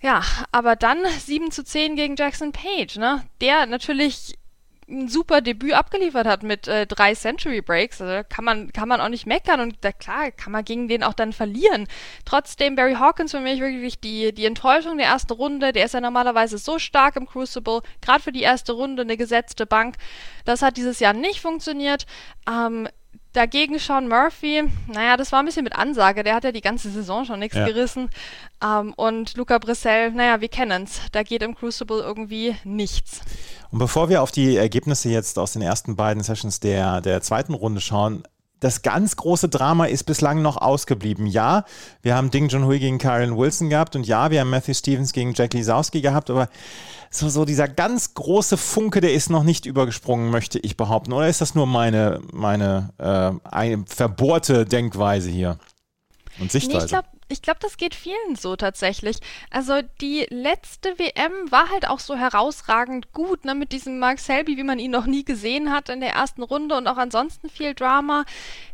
Ja, 0.00 0.22
aber 0.52 0.76
dann 0.76 0.98
7 1.06 1.50
zu 1.50 1.64
10 1.64 1.96
gegen 1.96 2.16
Jackson 2.16 2.52
Page, 2.52 2.96
ne? 2.96 3.26
Der 3.40 3.66
natürlich 3.66 4.38
ein 4.88 5.08
super 5.08 5.40
Debüt 5.40 5.74
abgeliefert 5.74 6.26
hat 6.26 6.42
mit 6.42 6.66
äh, 6.66 6.86
drei 6.86 7.14
Century 7.14 7.60
Breaks. 7.60 8.00
Also 8.00 8.26
kann 8.28 8.44
man, 8.44 8.72
kann 8.72 8.88
man 8.88 9.00
auch 9.00 9.08
nicht 9.08 9.26
meckern 9.26 9.60
und 9.60 9.76
da, 9.82 9.92
klar, 9.92 10.30
kann 10.30 10.52
man 10.52 10.64
gegen 10.64 10.88
den 10.88 11.02
auch 11.02 11.14
dann 11.14 11.32
verlieren. 11.32 11.86
Trotzdem, 12.24 12.74
Barry 12.74 12.94
Hawkins 12.94 13.32
für 13.32 13.40
mich 13.40 13.60
wirklich 13.60 14.00
die, 14.00 14.32
die 14.32 14.46
Enttäuschung 14.46 14.98
der 14.98 15.08
ersten 15.08 15.32
Runde. 15.32 15.72
Der 15.72 15.84
ist 15.84 15.94
ja 15.94 16.00
normalerweise 16.00 16.58
so 16.58 16.78
stark 16.78 17.16
im 17.16 17.26
Crucible, 17.26 17.82
gerade 18.00 18.22
für 18.22 18.32
die 18.32 18.42
erste 18.42 18.72
Runde 18.72 19.02
eine 19.02 19.16
gesetzte 19.16 19.66
Bank. 19.66 19.96
Das 20.44 20.62
hat 20.62 20.76
dieses 20.76 21.00
Jahr 21.00 21.12
nicht 21.12 21.40
funktioniert. 21.40 22.06
Ähm, 22.48 22.88
Dagegen 23.38 23.78
Sean 23.78 24.08
Murphy, 24.08 24.64
naja, 24.88 25.16
das 25.16 25.30
war 25.30 25.38
ein 25.38 25.44
bisschen 25.44 25.62
mit 25.62 25.76
Ansage. 25.76 26.24
Der 26.24 26.34
hat 26.34 26.42
ja 26.42 26.50
die 26.50 26.60
ganze 26.60 26.90
Saison 26.90 27.24
schon 27.24 27.38
nichts 27.38 27.56
ja. 27.56 27.66
gerissen. 27.66 28.10
Ähm, 28.60 28.92
und 28.96 29.36
Luca 29.36 29.58
Brissell, 29.58 30.10
naja, 30.10 30.40
wir 30.40 30.48
kennen's. 30.48 31.02
Da 31.12 31.22
geht 31.22 31.44
im 31.44 31.54
Crucible 31.54 32.00
irgendwie 32.00 32.56
nichts. 32.64 33.20
Und 33.70 33.78
bevor 33.78 34.08
wir 34.08 34.22
auf 34.22 34.32
die 34.32 34.56
Ergebnisse 34.56 35.08
jetzt 35.08 35.38
aus 35.38 35.52
den 35.52 35.62
ersten 35.62 35.94
beiden 35.94 36.24
Sessions 36.24 36.58
der, 36.58 37.00
der 37.00 37.22
zweiten 37.22 37.54
Runde 37.54 37.80
schauen, 37.80 38.24
das 38.60 38.82
ganz 38.82 39.16
große 39.16 39.48
Drama 39.48 39.86
ist 39.86 40.04
bislang 40.04 40.42
noch 40.42 40.56
ausgeblieben. 40.56 41.26
Ja, 41.26 41.64
wir 42.02 42.16
haben 42.16 42.30
Ding 42.30 42.48
Junhui 42.48 42.78
gegen 42.78 42.98
Karen 42.98 43.36
Wilson 43.36 43.70
gehabt 43.70 43.96
und 43.96 44.06
ja, 44.06 44.30
wir 44.30 44.40
haben 44.40 44.50
Matthew 44.50 44.74
Stevens 44.74 45.12
gegen 45.12 45.34
Jack 45.34 45.54
Lisowski 45.54 46.00
gehabt, 46.00 46.30
aber 46.30 46.48
so, 47.10 47.28
so 47.28 47.44
dieser 47.44 47.68
ganz 47.68 48.14
große 48.14 48.56
Funke, 48.56 49.00
der 49.00 49.12
ist 49.12 49.30
noch 49.30 49.42
nicht 49.42 49.66
übergesprungen, 49.66 50.30
möchte 50.30 50.58
ich 50.58 50.76
behaupten. 50.76 51.12
Oder 51.12 51.28
ist 51.28 51.40
das 51.40 51.54
nur 51.54 51.66
meine, 51.66 52.20
meine 52.32 52.90
äh, 52.98 53.76
verbohrte 53.86 54.66
Denkweise 54.66 55.30
hier 55.30 55.58
und 56.40 56.52
Sichtweise? 56.52 56.78
Nee, 56.78 56.84
ich 56.84 56.90
glaube, 56.90 57.08
ich 57.30 57.42
glaube, 57.42 57.60
das 57.60 57.76
geht 57.76 57.94
vielen 57.94 58.36
so 58.36 58.56
tatsächlich. 58.56 59.18
Also 59.50 59.80
die 60.00 60.26
letzte 60.30 60.98
WM 60.98 61.32
war 61.50 61.68
halt 61.70 61.86
auch 61.88 62.00
so 62.00 62.16
herausragend 62.16 63.12
gut, 63.12 63.44
ne, 63.44 63.54
mit 63.54 63.72
diesem 63.72 63.98
Mark 63.98 64.18
Selby, 64.18 64.56
wie 64.56 64.62
man 64.62 64.78
ihn 64.78 64.90
noch 64.90 65.06
nie 65.06 65.24
gesehen 65.24 65.72
hat 65.72 65.90
in 65.90 66.00
der 66.00 66.14
ersten 66.14 66.42
Runde 66.42 66.76
und 66.76 66.86
auch 66.86 66.96
ansonsten 66.96 67.50
viel 67.50 67.74
Drama. 67.74 68.24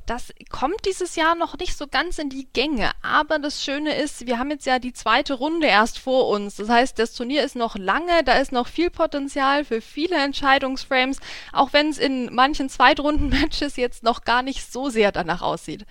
Das 0.06 0.32
kommt 0.50 0.84
dieses 0.84 1.16
Jahr 1.16 1.34
noch 1.34 1.56
nicht 1.58 1.76
so 1.76 1.86
ganz 1.86 2.18
in 2.18 2.28
die 2.28 2.46
Gänge. 2.52 2.90
Aber 3.02 3.38
das 3.38 3.64
Schöne 3.64 3.96
ist, 3.96 4.26
wir 4.26 4.38
haben 4.38 4.50
jetzt 4.50 4.66
ja 4.66 4.78
die 4.78 4.92
zweite 4.92 5.34
Runde 5.34 5.66
erst 5.66 5.98
vor 5.98 6.28
uns. 6.28 6.56
Das 6.56 6.68
heißt, 6.68 6.98
das 6.98 7.14
Turnier 7.14 7.42
ist 7.42 7.56
noch 7.56 7.76
lange, 7.76 8.22
da 8.24 8.34
ist 8.34 8.52
noch 8.52 8.68
viel 8.68 8.90
Potenzial 8.90 9.64
für 9.64 9.80
viele 9.80 10.16
Entscheidungsframes, 10.16 11.18
auch 11.52 11.72
wenn 11.72 11.88
es 11.88 11.98
in 11.98 12.32
manchen 12.34 12.68
Zweitrunden-Matches 12.68 13.76
jetzt 13.76 14.02
noch 14.02 14.24
gar 14.24 14.42
nicht 14.42 14.70
so 14.70 14.90
sehr 14.90 15.10
danach 15.10 15.42
aussieht. 15.42 15.86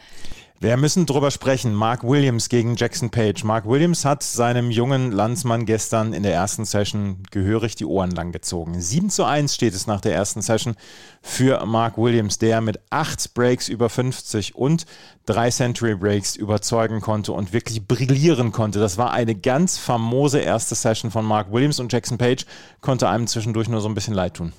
Wir 0.64 0.78
müssen 0.78 1.06
drüber 1.06 1.30
sprechen. 1.30 1.74
Mark 1.74 2.06
Williams 2.06 2.48
gegen 2.48 2.78
Jackson 2.78 3.10
Page. 3.10 3.44
Mark 3.44 3.68
Williams 3.68 4.06
hat 4.06 4.24
seinem 4.24 4.72
jungen 4.72 5.12
Landsmann 5.12 5.66
gestern 5.66 6.14
in 6.14 6.24
der 6.24 6.34
ersten 6.34 6.64
Session 6.64 7.18
gehörig 7.32 7.76
die 7.76 7.84
Ohren 7.84 8.12
lang 8.12 8.32
gezogen. 8.32 8.80
7 8.80 9.10
zu 9.10 9.26
1 9.26 9.54
steht 9.54 9.74
es 9.74 9.88
nach 9.88 10.00
der 10.00 10.16
ersten 10.16 10.42
Session 10.42 10.78
für 11.22 11.66
Mark 11.66 11.98
Williams, 11.98 12.38
der 12.38 12.62
mit 12.62 12.80
8 12.92 13.34
Breaks 13.34 13.68
über 13.68 13.90
50 13.90 14.56
und 14.56 14.86
3 15.26 15.50
Century 15.50 15.96
Breaks 15.96 16.38
überzeugen 16.38 17.02
konnte 17.02 17.34
und 17.34 17.52
wirklich 17.52 17.86
brillieren 17.86 18.54
konnte. 18.54 18.80
Das 18.80 18.98
war 18.98 19.12
eine 19.12 19.36
ganz 19.36 19.78
famose 19.78 20.40
erste 20.40 20.76
Session 20.76 21.12
von 21.12 21.26
Mark 21.26 21.52
Williams 21.52 21.82
und 21.82 21.92
Jackson 21.92 22.18
Page 22.18 22.46
konnte 22.80 23.10
einem 23.10 23.28
zwischendurch 23.28 23.68
nur 23.68 23.82
so 23.82 23.90
ein 23.90 23.96
bisschen 23.96 24.14
leid 24.14 24.36
tun. 24.36 24.54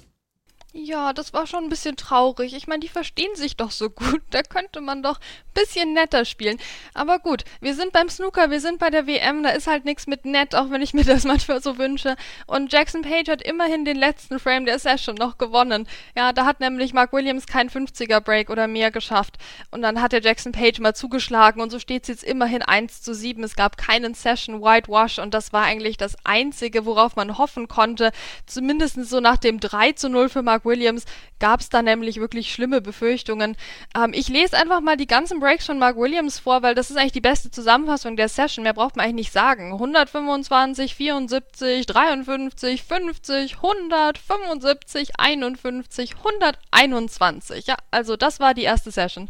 Ja, 0.76 1.12
das 1.12 1.32
war 1.32 1.46
schon 1.46 1.62
ein 1.62 1.68
bisschen 1.68 1.94
traurig. 1.94 2.52
Ich 2.52 2.66
meine, 2.66 2.80
die 2.80 2.88
verstehen 2.88 3.36
sich 3.36 3.56
doch 3.56 3.70
so 3.70 3.90
gut. 3.90 4.22
Da 4.30 4.42
könnte 4.42 4.80
man 4.80 5.04
doch 5.04 5.20
ein 5.20 5.62
bisschen 5.62 5.92
netter 5.92 6.24
spielen. 6.24 6.58
Aber 6.94 7.20
gut, 7.20 7.44
wir 7.60 7.76
sind 7.76 7.92
beim 7.92 8.08
Snooker, 8.08 8.50
wir 8.50 8.60
sind 8.60 8.80
bei 8.80 8.90
der 8.90 9.06
WM, 9.06 9.44
da 9.44 9.50
ist 9.50 9.68
halt 9.68 9.84
nichts 9.84 10.08
mit 10.08 10.24
nett, 10.24 10.56
auch 10.56 10.70
wenn 10.70 10.82
ich 10.82 10.92
mir 10.92 11.04
das 11.04 11.22
manchmal 11.22 11.62
so 11.62 11.78
wünsche. 11.78 12.16
Und 12.48 12.72
Jackson 12.72 13.02
Page 13.02 13.28
hat 13.28 13.40
immerhin 13.40 13.84
den 13.84 13.96
letzten 13.96 14.40
Frame 14.40 14.66
der 14.66 14.80
Session 14.80 15.14
noch 15.14 15.38
gewonnen. 15.38 15.86
Ja, 16.16 16.32
da 16.32 16.44
hat 16.44 16.58
nämlich 16.58 16.92
Mark 16.92 17.12
Williams 17.12 17.46
keinen 17.46 17.70
50er 17.70 18.18
Break 18.18 18.50
oder 18.50 18.66
mehr 18.66 18.90
geschafft. 18.90 19.36
Und 19.70 19.82
dann 19.82 20.02
hat 20.02 20.10
der 20.10 20.22
Jackson 20.22 20.50
Page 20.50 20.80
mal 20.80 20.92
zugeschlagen 20.96 21.62
und 21.62 21.70
so 21.70 21.78
steht 21.78 22.02
es 22.02 22.08
jetzt 22.08 22.24
immerhin 22.24 22.62
1 22.62 23.00
zu 23.00 23.14
7. 23.14 23.44
Es 23.44 23.54
gab 23.54 23.76
keinen 23.76 24.14
Session 24.14 24.60
Whitewash 24.60 25.20
und 25.20 25.34
das 25.34 25.52
war 25.52 25.62
eigentlich 25.62 25.98
das 25.98 26.16
Einzige, 26.24 26.84
worauf 26.84 27.14
man 27.14 27.38
hoffen 27.38 27.68
konnte. 27.68 28.10
Zumindest 28.46 28.96
so 29.04 29.20
nach 29.20 29.36
dem 29.36 29.60
3 29.60 29.92
zu 29.92 30.08
0 30.08 30.28
für 30.28 30.42
Mark 30.42 30.63
Williams 30.64 31.04
gab 31.38 31.60
es 31.60 31.68
da 31.68 31.82
nämlich 31.82 32.20
wirklich 32.20 32.52
schlimme 32.52 32.80
Befürchtungen. 32.80 33.56
Ähm, 33.96 34.12
ich 34.14 34.28
lese 34.28 34.56
einfach 34.56 34.80
mal 34.80 34.96
die 34.96 35.06
ganzen 35.06 35.40
Breaks 35.40 35.66
von 35.66 35.78
Mark 35.78 35.96
Williams 35.96 36.38
vor, 36.38 36.62
weil 36.62 36.74
das 36.74 36.90
ist 36.90 36.96
eigentlich 36.96 37.12
die 37.12 37.20
beste 37.20 37.50
Zusammenfassung 37.50 38.16
der 38.16 38.28
Session. 38.28 38.62
Mehr 38.62 38.74
braucht 38.74 38.96
man 38.96 39.04
eigentlich 39.04 39.26
nicht 39.26 39.32
sagen. 39.32 39.72
125, 39.72 40.94
74, 40.94 41.86
53, 41.86 42.82
50, 42.82 43.56
100, 43.56 44.18
75, 44.18 45.10
51, 45.18 46.16
121. 46.16 47.66
Ja, 47.66 47.76
also 47.90 48.16
das 48.16 48.40
war 48.40 48.54
die 48.54 48.62
erste 48.62 48.90
Session. 48.90 49.28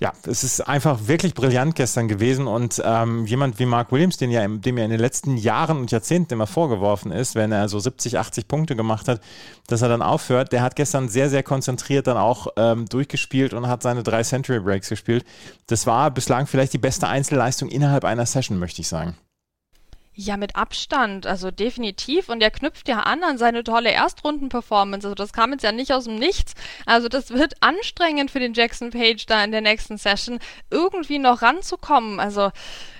Ja, 0.00 0.12
es 0.26 0.42
ist 0.42 0.60
einfach 0.60 1.06
wirklich 1.06 1.34
brillant 1.34 1.76
gestern 1.76 2.08
gewesen 2.08 2.46
und 2.46 2.82
ähm, 2.84 3.26
jemand 3.26 3.58
wie 3.58 3.66
Mark 3.66 3.92
Williams, 3.92 4.16
den 4.16 4.30
ja, 4.30 4.46
dem 4.46 4.76
ja 4.76 4.84
in 4.84 4.90
den 4.90 5.00
letzten 5.00 5.36
Jahren 5.36 5.78
und 5.78 5.90
Jahrzehnten 5.92 6.34
immer 6.34 6.48
vorgeworfen 6.48 7.12
ist, 7.12 7.36
wenn 7.36 7.52
er 7.52 7.68
so 7.68 7.78
70, 7.78 8.18
80 8.18 8.48
Punkte 8.48 8.74
gemacht 8.74 9.06
hat, 9.06 9.20
dass 9.68 9.82
er 9.82 9.88
dann 9.88 10.02
aufhört, 10.02 10.52
der 10.52 10.62
hat 10.62 10.74
gestern 10.74 11.08
sehr, 11.08 11.30
sehr 11.30 11.42
konzentriert 11.42 12.06
dann 12.08 12.16
auch 12.16 12.48
ähm, 12.56 12.86
durchgespielt 12.86 13.54
und 13.54 13.68
hat 13.68 13.82
seine 13.82 14.02
drei 14.02 14.22
Century 14.22 14.60
Breaks 14.60 14.88
gespielt. 14.88 15.24
Das 15.68 15.86
war 15.86 16.10
bislang 16.10 16.46
vielleicht 16.46 16.72
die 16.72 16.78
beste 16.78 17.06
Einzelleistung 17.06 17.68
innerhalb 17.68 18.04
einer 18.04 18.26
Session, 18.26 18.58
möchte 18.58 18.80
ich 18.80 18.88
sagen. 18.88 19.16
Ja, 20.16 20.36
mit 20.36 20.54
Abstand, 20.54 21.26
also 21.26 21.50
definitiv. 21.50 22.28
Und 22.28 22.40
er 22.40 22.52
knüpft 22.52 22.88
ja 22.88 23.00
an 23.00 23.24
an 23.24 23.36
seine 23.36 23.64
tolle 23.64 23.90
Erstrunden-Performance. 23.90 25.08
Also 25.08 25.14
das 25.16 25.32
kam 25.32 25.50
jetzt 25.50 25.64
ja 25.64 25.72
nicht 25.72 25.92
aus 25.92 26.04
dem 26.04 26.14
Nichts. 26.14 26.54
Also 26.86 27.08
das 27.08 27.30
wird 27.30 27.54
anstrengend 27.60 28.30
für 28.30 28.38
den 28.38 28.54
Jackson 28.54 28.90
Page 28.90 29.26
da 29.26 29.42
in 29.42 29.50
der 29.50 29.60
nächsten 29.60 29.98
Session, 29.98 30.38
irgendwie 30.70 31.18
noch 31.18 31.42
ranzukommen. 31.42 32.20
Also 32.20 32.52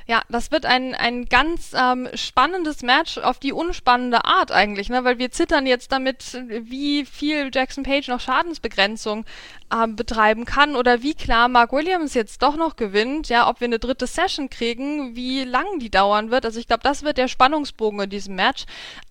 ja, 0.07 0.23
das 0.29 0.51
wird 0.51 0.67
ein, 0.67 0.95
ein 0.95 1.27
ganz 1.27 1.73
ähm, 1.75 2.09
spannendes 2.15 2.83
Match 2.83 3.19
auf 3.19 3.39
die 3.39 3.53
unspannende 3.53 4.25
Art 4.25 4.53
eigentlich, 4.53 4.91
ne? 4.91 5.05
weil 5.05 5.19
wir 5.19 5.31
zittern 5.31 5.67
jetzt 5.67 5.93
damit, 5.93 6.39
wie 6.49 7.07
viel 7.07 7.51
Jackson 7.53 7.85
Page 7.85 8.09
noch 8.09 8.21
Schadensbegrenzung 8.21 9.25
ähm, 9.73 9.97
betreiben 9.97 10.45
kann 10.45 10.77
oder 10.77 11.03
wie 11.03 11.15
klar 11.15 11.49
Mark 11.49 11.73
Williams 11.73 12.15
jetzt 12.15 12.43
doch 12.43 12.57
noch 12.57 12.77
gewinnt, 12.77 13.29
ja, 13.29 13.49
ob 13.49 13.61
wir 13.61 13.67
eine 13.67 13.79
dritte 13.79 14.07
Session 14.07 14.51
kriegen, 14.51 15.17
wie 15.17 15.45
lang 15.45 15.79
die 15.79 15.91
dauern 15.91 16.31
wird. 16.31 16.45
Also 16.45 16.61
ich 16.61 16.67
glaube, 16.67 16.83
das 16.83 17.03
wird 17.03 17.17
der 17.17 17.29
Spannungsbogen 17.29 18.01
in 18.01 18.11
diesem 18.11 18.35
Match. 18.35 18.65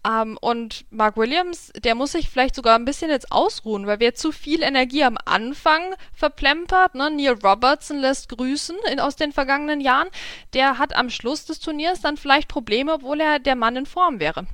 Ähm, 0.08 0.38
und 0.42 0.86
Mark 0.92 1.18
Williams, 1.18 1.72
der 1.76 1.96
muss 1.96 2.12
sich 2.12 2.30
vielleicht 2.30 2.56
sogar 2.56 2.76
ein 2.76 2.86
bisschen 2.86 3.10
jetzt 3.10 3.32
ausruhen, 3.32 3.88
weil 3.88 4.00
wir 4.00 4.14
zu 4.14 4.32
viel 4.32 4.62
Energie 4.62 5.04
am 5.04 5.18
Anfang 5.26 5.96
verplempert. 6.14 6.96
Ne? 6.96 7.10
Neil 7.10 7.38
Robertson 7.44 7.98
lässt 7.98 8.30
grüßen 8.30 8.76
in, 8.92 9.00
aus 9.00 9.16
den 9.16 9.32
vergangenen 9.32 9.82
Jahren. 9.82 10.10
Der 10.54 10.78
hat 10.78 10.83
am 10.92 11.10
Schluss 11.10 11.46
des 11.46 11.60
Turniers 11.62 12.02
dann 12.02 12.18
vielleicht 12.18 12.50
Probleme, 12.50 12.94
obwohl 12.94 13.22
er 13.22 13.40
der 13.40 13.56
Mann 13.56 13.78
in 13.78 13.86
Form 13.86 14.20
wäre. 14.20 14.46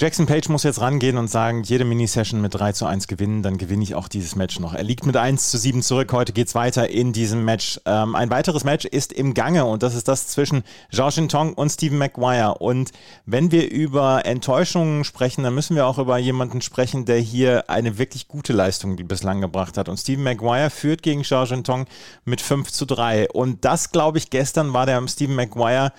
Jackson 0.00 0.24
Page 0.24 0.48
muss 0.48 0.62
jetzt 0.62 0.80
rangehen 0.80 1.18
und 1.18 1.28
sagen, 1.28 1.62
jede 1.62 1.84
Mini-Session 1.84 2.40
mit 2.40 2.54
3 2.54 2.72
zu 2.72 2.86
1 2.86 3.06
gewinnen, 3.06 3.42
dann 3.42 3.58
gewinne 3.58 3.82
ich 3.82 3.94
auch 3.94 4.08
dieses 4.08 4.34
Match 4.34 4.58
noch. 4.58 4.72
Er 4.72 4.82
liegt 4.82 5.04
mit 5.04 5.14
1 5.14 5.50
zu 5.50 5.58
7 5.58 5.82
zurück. 5.82 6.14
Heute 6.14 6.32
geht 6.32 6.48
es 6.48 6.54
weiter 6.54 6.88
in 6.88 7.12
diesem 7.12 7.44
Match. 7.44 7.78
Ähm, 7.84 8.14
ein 8.14 8.30
weiteres 8.30 8.64
Match 8.64 8.86
ist 8.86 9.12
im 9.12 9.34
Gange 9.34 9.66
und 9.66 9.82
das 9.82 9.94
ist 9.94 10.08
das 10.08 10.28
zwischen 10.28 10.64
Zhao 10.90 11.10
Tong 11.10 11.52
und 11.52 11.68
Stephen 11.68 11.98
Maguire. 11.98 12.54
Und 12.60 12.92
wenn 13.26 13.52
wir 13.52 13.70
über 13.70 14.24
Enttäuschungen 14.24 15.04
sprechen, 15.04 15.44
dann 15.44 15.54
müssen 15.54 15.76
wir 15.76 15.86
auch 15.86 15.98
über 15.98 16.16
jemanden 16.16 16.62
sprechen, 16.62 17.04
der 17.04 17.18
hier 17.18 17.68
eine 17.68 17.98
wirklich 17.98 18.26
gute 18.26 18.54
Leistung 18.54 18.96
bislang 18.96 19.42
gebracht 19.42 19.76
hat. 19.76 19.90
Und 19.90 19.98
Stephen 19.98 20.24
Maguire 20.24 20.70
führt 20.70 21.02
gegen 21.02 21.24
Zhao 21.24 21.44
Tong 21.44 21.84
mit 22.24 22.40
5 22.40 22.72
zu 22.72 22.86
3. 22.86 23.28
Und 23.32 23.66
das, 23.66 23.92
glaube 23.92 24.16
ich, 24.16 24.30
gestern 24.30 24.72
war 24.72 24.86
der 24.86 25.06
Stephen 25.08 25.34
Maguire 25.34 25.92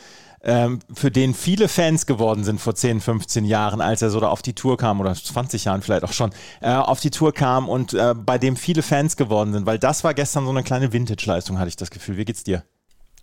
ähm, 0.43 0.79
für 0.93 1.11
den 1.11 1.33
viele 1.33 1.67
Fans 1.67 2.05
geworden 2.05 2.43
sind 2.43 2.59
vor 2.59 2.75
10, 2.75 3.01
15 3.01 3.45
Jahren, 3.45 3.81
als 3.81 4.01
er 4.01 4.09
so 4.09 4.19
da 4.19 4.29
auf 4.29 4.41
die 4.41 4.53
Tour 4.53 4.77
kam, 4.77 4.99
oder 4.99 5.13
20 5.13 5.65
Jahren 5.65 5.81
vielleicht 5.81 6.03
auch 6.03 6.13
schon, 6.13 6.31
äh, 6.61 6.71
auf 6.71 6.99
die 6.99 7.11
Tour 7.11 7.33
kam 7.33 7.69
und 7.69 7.93
äh, 7.93 8.13
bei 8.15 8.37
dem 8.37 8.55
viele 8.55 8.81
Fans 8.81 9.17
geworden 9.17 9.53
sind, 9.53 9.65
weil 9.65 9.79
das 9.79 10.03
war 10.03 10.13
gestern 10.13 10.45
so 10.45 10.51
eine 10.51 10.63
kleine 10.63 10.93
Vintage-Leistung, 10.93 11.59
hatte 11.59 11.69
ich 11.69 11.75
das 11.75 11.91
Gefühl. 11.91 12.17
Wie 12.17 12.25
geht's 12.25 12.43
dir? 12.43 12.63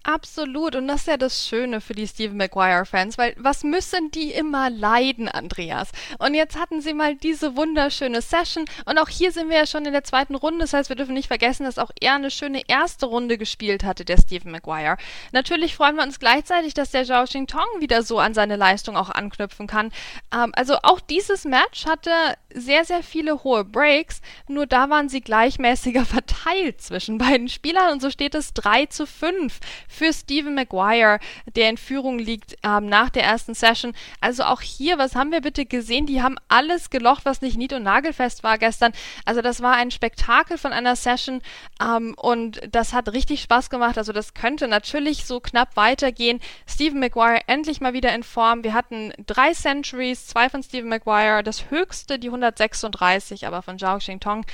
Absolut. 0.09 0.75
Und 0.75 0.89
das 0.89 1.03
ist 1.03 1.07
ja 1.07 1.19
das 1.19 1.47
Schöne 1.47 1.83
für 1.83 1.93
die 1.93 2.07
Stephen 2.07 2.39
Maguire-Fans, 2.39 3.19
weil 3.19 3.35
was 3.37 3.63
müssen 3.63 4.11
die 4.11 4.33
immer 4.33 4.71
leiden, 4.71 5.29
Andreas? 5.29 5.91
Und 6.19 6.33
jetzt 6.33 6.59
hatten 6.59 6.81
sie 6.81 6.95
mal 6.95 7.15
diese 7.15 7.57
wunderschöne 7.57 8.23
Session. 8.23 8.65
Und 8.87 8.97
auch 8.97 9.11
hier 9.11 9.33
sind 9.33 9.51
wir 9.51 9.59
ja 9.59 9.67
schon 9.67 9.85
in 9.85 9.93
der 9.93 10.05
zweiten 10.05 10.35
Runde. 10.35 10.61
Das 10.61 10.73
heißt, 10.73 10.89
wir 10.89 10.97
dürfen 10.97 11.13
nicht 11.13 11.29
vergessen, 11.29 11.65
dass 11.65 11.77
auch 11.77 11.91
er 12.01 12.15
eine 12.15 12.31
schöne 12.31 12.63
erste 12.69 13.05
Runde 13.05 13.37
gespielt 13.37 13.85
hatte, 13.85 14.07
der 14.07 14.17
Stephen 14.17 14.51
Maguire. 14.51 14.97
Natürlich 15.33 15.77
freuen 15.77 15.97
wir 15.97 16.05
uns 16.05 16.19
gleichzeitig, 16.19 16.73
dass 16.73 16.91
der 16.91 17.05
Zhao 17.05 17.25
Xing-Tong 17.25 17.81
wieder 17.81 18.03
so 18.03 18.19
an 18.19 18.33
seine 18.33 18.57
Leistung 18.57 18.97
auch 18.97 19.11
anknüpfen 19.11 19.67
kann. 19.67 19.93
Ähm, 20.35 20.53
also 20.57 20.79
auch 20.85 21.01
dieses 21.01 21.45
Match 21.45 21.85
hatte 21.85 22.11
sehr, 22.55 22.87
sehr 22.87 23.03
viele 23.03 23.45
hohe 23.45 23.63
Breaks. 23.63 24.23
Nur 24.49 24.65
da 24.67 24.89
waren 24.89 25.11
sie 25.11 25.21
gleichmäßiger 25.21 26.05
verteilt 26.07 26.81
zwischen 26.81 27.19
beiden 27.19 27.51
Spielern. 27.51 27.93
Und 27.93 28.01
so 28.01 28.09
steht 28.09 28.35
es 28.35 28.55
3 28.55 28.87
zu 28.87 29.07
5 29.07 29.61
für 29.99 30.13
Stephen 30.13 30.55
Maguire, 30.55 31.19
der 31.57 31.69
in 31.69 31.77
Führung 31.77 32.19
liegt 32.19 32.57
ähm, 32.63 32.87
nach 32.87 33.11
der 33.11 33.25
ersten 33.25 33.55
Session. 33.55 33.95
Also 34.21 34.45
auch 34.45 34.61
hier, 34.61 34.97
was 34.97 35.17
haben 35.17 35.33
wir 35.33 35.41
bitte 35.41 35.67
gesehen? 35.67 36.07
Die 36.07 36.23
haben 36.23 36.37
alles 36.47 36.91
gelocht, 36.91 37.25
was 37.25 37.43
nicht 37.43 37.57
nied- 37.57 37.73
und 37.73 37.83
nagelfest 37.83 38.45
war 38.45 38.59
gestern. 38.59 38.93
Also 39.25 39.43
das 39.43 39.61
war 39.61 39.75
ein 39.75 39.91
Spektakel 39.91 40.57
von 40.57 40.73
einer 40.73 40.95
Session 40.95 41.43
ähm, 41.83 42.15
und 42.17 42.61
das 42.71 42.93
hat 42.93 43.13
richtig 43.13 43.43
Spaß 43.43 43.71
gemacht. 43.71 43.99
Also 43.99 44.13
das 44.13 44.35
könnte 44.35 44.69
natürlich 44.69 45.25
so 45.25 45.41
knapp 45.41 45.77
weitergehen. 45.77 46.41
Stephen 46.67 47.01
Maguire 47.01 47.41
endlich 47.49 47.81
mal 47.81 47.93
wieder 47.93 48.15
in 48.15 48.23
Form. 48.23 48.63
Wir 48.63 48.75
hatten 48.75 49.13
drei 49.27 49.53
Centuries, 49.53 50.29
zwei 50.29 50.49
von 50.49 50.63
Stephen 50.63 50.89
Maguire, 50.89 51.43
das 51.43 51.71
höchste, 51.71 52.21
die 52.21 52.29
136, 52.29 53.47
aber 53.47 53.63
von 53.63 53.79
Zhao 53.79 53.99
Xingtong. 53.99 54.47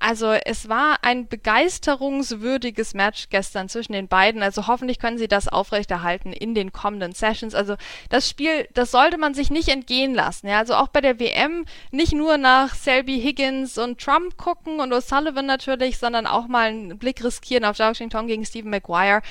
Also 0.00 0.32
es 0.32 0.68
war 0.68 0.98
ein 1.02 1.28
begeisterungswürdiges 1.28 2.94
Match 2.94 3.28
gestern 3.30 3.68
zwischen 3.68 3.92
den 3.92 4.08
beiden. 4.08 4.42
Also 4.42 4.66
hoffentlich 4.78 5.00
können 5.00 5.18
sie 5.18 5.26
das 5.26 5.48
aufrechterhalten 5.48 6.32
in 6.32 6.54
den 6.54 6.70
kommenden 6.70 7.12
Sessions. 7.12 7.52
Also 7.52 7.74
das 8.10 8.28
Spiel, 8.28 8.68
das 8.74 8.92
sollte 8.92 9.18
man 9.18 9.34
sich 9.34 9.50
nicht 9.50 9.68
entgehen 9.68 10.14
lassen. 10.14 10.46
Ja, 10.46 10.58
also 10.58 10.74
auch 10.74 10.86
bei 10.86 11.00
der 11.00 11.18
WM 11.18 11.64
nicht 11.90 12.12
nur 12.12 12.38
nach 12.38 12.76
Selby 12.76 13.20
Higgins 13.20 13.76
und 13.76 14.00
Trump 14.00 14.36
gucken 14.36 14.78
und 14.78 14.92
O'Sullivan 14.92 15.42
natürlich, 15.42 15.98
sondern 15.98 16.28
auch 16.28 16.46
mal 16.46 16.68
einen 16.68 16.96
Blick 16.96 17.24
riskieren 17.24 17.64
auf 17.64 17.76
Zhao 17.76 17.90
Xingtong 17.90 18.28
gegen 18.28 18.46
Stephen 18.46 18.70
Maguire. 18.70 19.22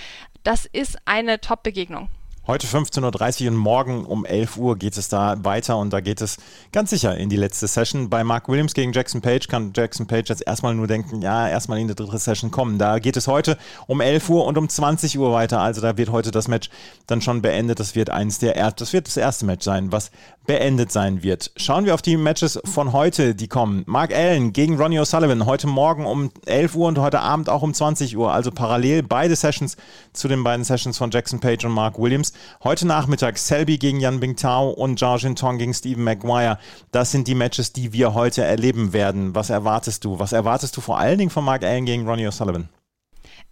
Das 0.44 0.66
ist 0.66 0.98
eine 1.06 1.40
Top-Begegnung. 1.40 2.10
Heute 2.48 2.66
15.30 2.66 3.44
Uhr 3.44 3.52
und 3.52 3.58
morgen 3.58 4.06
um 4.06 4.24
11 4.24 4.56
Uhr 4.56 4.78
geht 4.78 4.98
es 4.98 5.10
da 5.10 5.36
weiter 5.44 5.78
und 5.78 5.92
da 5.92 6.00
geht 6.00 6.22
es 6.22 6.38
ganz 6.72 6.92
sicher 6.92 7.18
in 7.18 7.28
die 7.28 7.36
letzte 7.36 7.68
Session. 7.68 8.10
Bei 8.10 8.24
Mark 8.24 8.48
Williams 8.48 8.74
gegen 8.74 8.94
Jackson 8.94 9.20
Page 9.20 9.50
kann 9.50 9.74
Jackson 9.76 10.08
Page 10.08 10.30
jetzt 10.30 10.48
erstmal 10.48 10.74
nur 10.74 10.88
denken, 10.88 11.22
ja, 11.22 11.50
erstmal 11.50 11.78
in 11.80 11.90
die 11.90 11.96
dritte 11.96 12.18
Session 12.20 12.50
kommen. 12.50 12.78
Da 12.78 13.00
geht 13.00 13.18
es 13.18 13.28
heute 13.28 13.58
um 13.86 14.00
11 14.00 14.30
Uhr 14.30 14.46
und 14.46 14.58
um 14.58 14.70
20 14.70 15.20
Uhr 15.20 15.34
weiter. 15.34 15.60
Also 15.60 15.82
da 15.82 15.98
wird 15.98 16.10
heute 16.10 16.32
das 16.32 16.48
Match 16.48 16.70
dann 17.06 17.20
schon 17.20 17.42
beendet. 17.42 17.82
Das 17.82 17.96
wird 17.96 18.12
eins 18.12 18.40
der, 18.40 18.72
das 18.72 18.94
wird 18.94 19.08
das 19.08 19.18
erste 19.18 19.46
Match 19.46 19.66
sein, 19.66 19.92
was 19.92 20.10
beendet 20.46 20.94
sein 20.94 21.24
wird. 21.24 21.52
Schauen 21.58 21.84
wir 21.84 21.94
auf 21.94 22.02
die 22.02 22.16
Matches 22.16 22.58
von 22.64 22.94
heute, 22.94 23.36
die 23.36 23.50
kommen. 23.50 23.84
Mark 23.88 24.16
Allen 24.16 24.54
gegen 24.54 24.78
Ronnie 24.78 25.02
O'Sullivan 25.02 25.46
heute 25.46 25.68
Morgen 25.68 26.06
um 26.06 26.32
11 26.46 26.76
Uhr 26.76 26.88
und 26.88 26.98
heute 26.98 27.20
Abend 27.20 27.50
auch 27.50 27.62
um 27.62 27.74
20 27.74 28.16
Uhr. 28.16 28.32
Also 28.32 28.52
parallel 28.52 29.04
beide 29.04 29.36
Sessions 29.36 29.76
zu 30.14 30.30
den 30.30 30.46
beiden 30.46 30.64
Sessions 30.64 30.98
von 30.98 31.12
Jackson 31.12 31.42
Page 31.42 31.66
und 31.66 31.74
Mark 31.74 32.00
Williams. 32.00 32.32
Heute 32.64 32.88
Nachmittag 32.88 33.38
Selby 33.38 33.78
gegen 33.78 34.00
Yan 34.00 34.20
Bingtao 34.20 34.70
und 34.70 35.00
Zhao 35.00 35.18
Tong 35.18 35.58
gegen 35.58 35.74
Stephen 35.74 36.04
Maguire. 36.04 36.58
Das 36.92 37.12
sind 37.12 37.28
die 37.28 37.36
Matches, 37.36 37.74
die 37.74 37.94
wir 37.94 38.14
heute 38.14 38.44
erleben 38.44 38.94
werden. 38.94 39.36
Was 39.36 39.50
erwartest 39.50 40.06
du? 40.06 40.20
Was 40.20 40.32
erwartest 40.32 40.76
du 40.78 40.82
vor 40.82 40.98
allen 41.00 41.18
Dingen 41.18 41.32
von 41.32 41.46
Mark 41.46 41.64
Allen 41.64 41.86
gegen 41.86 42.08
Ronnie 42.08 42.28
O'Sullivan? 42.28 42.70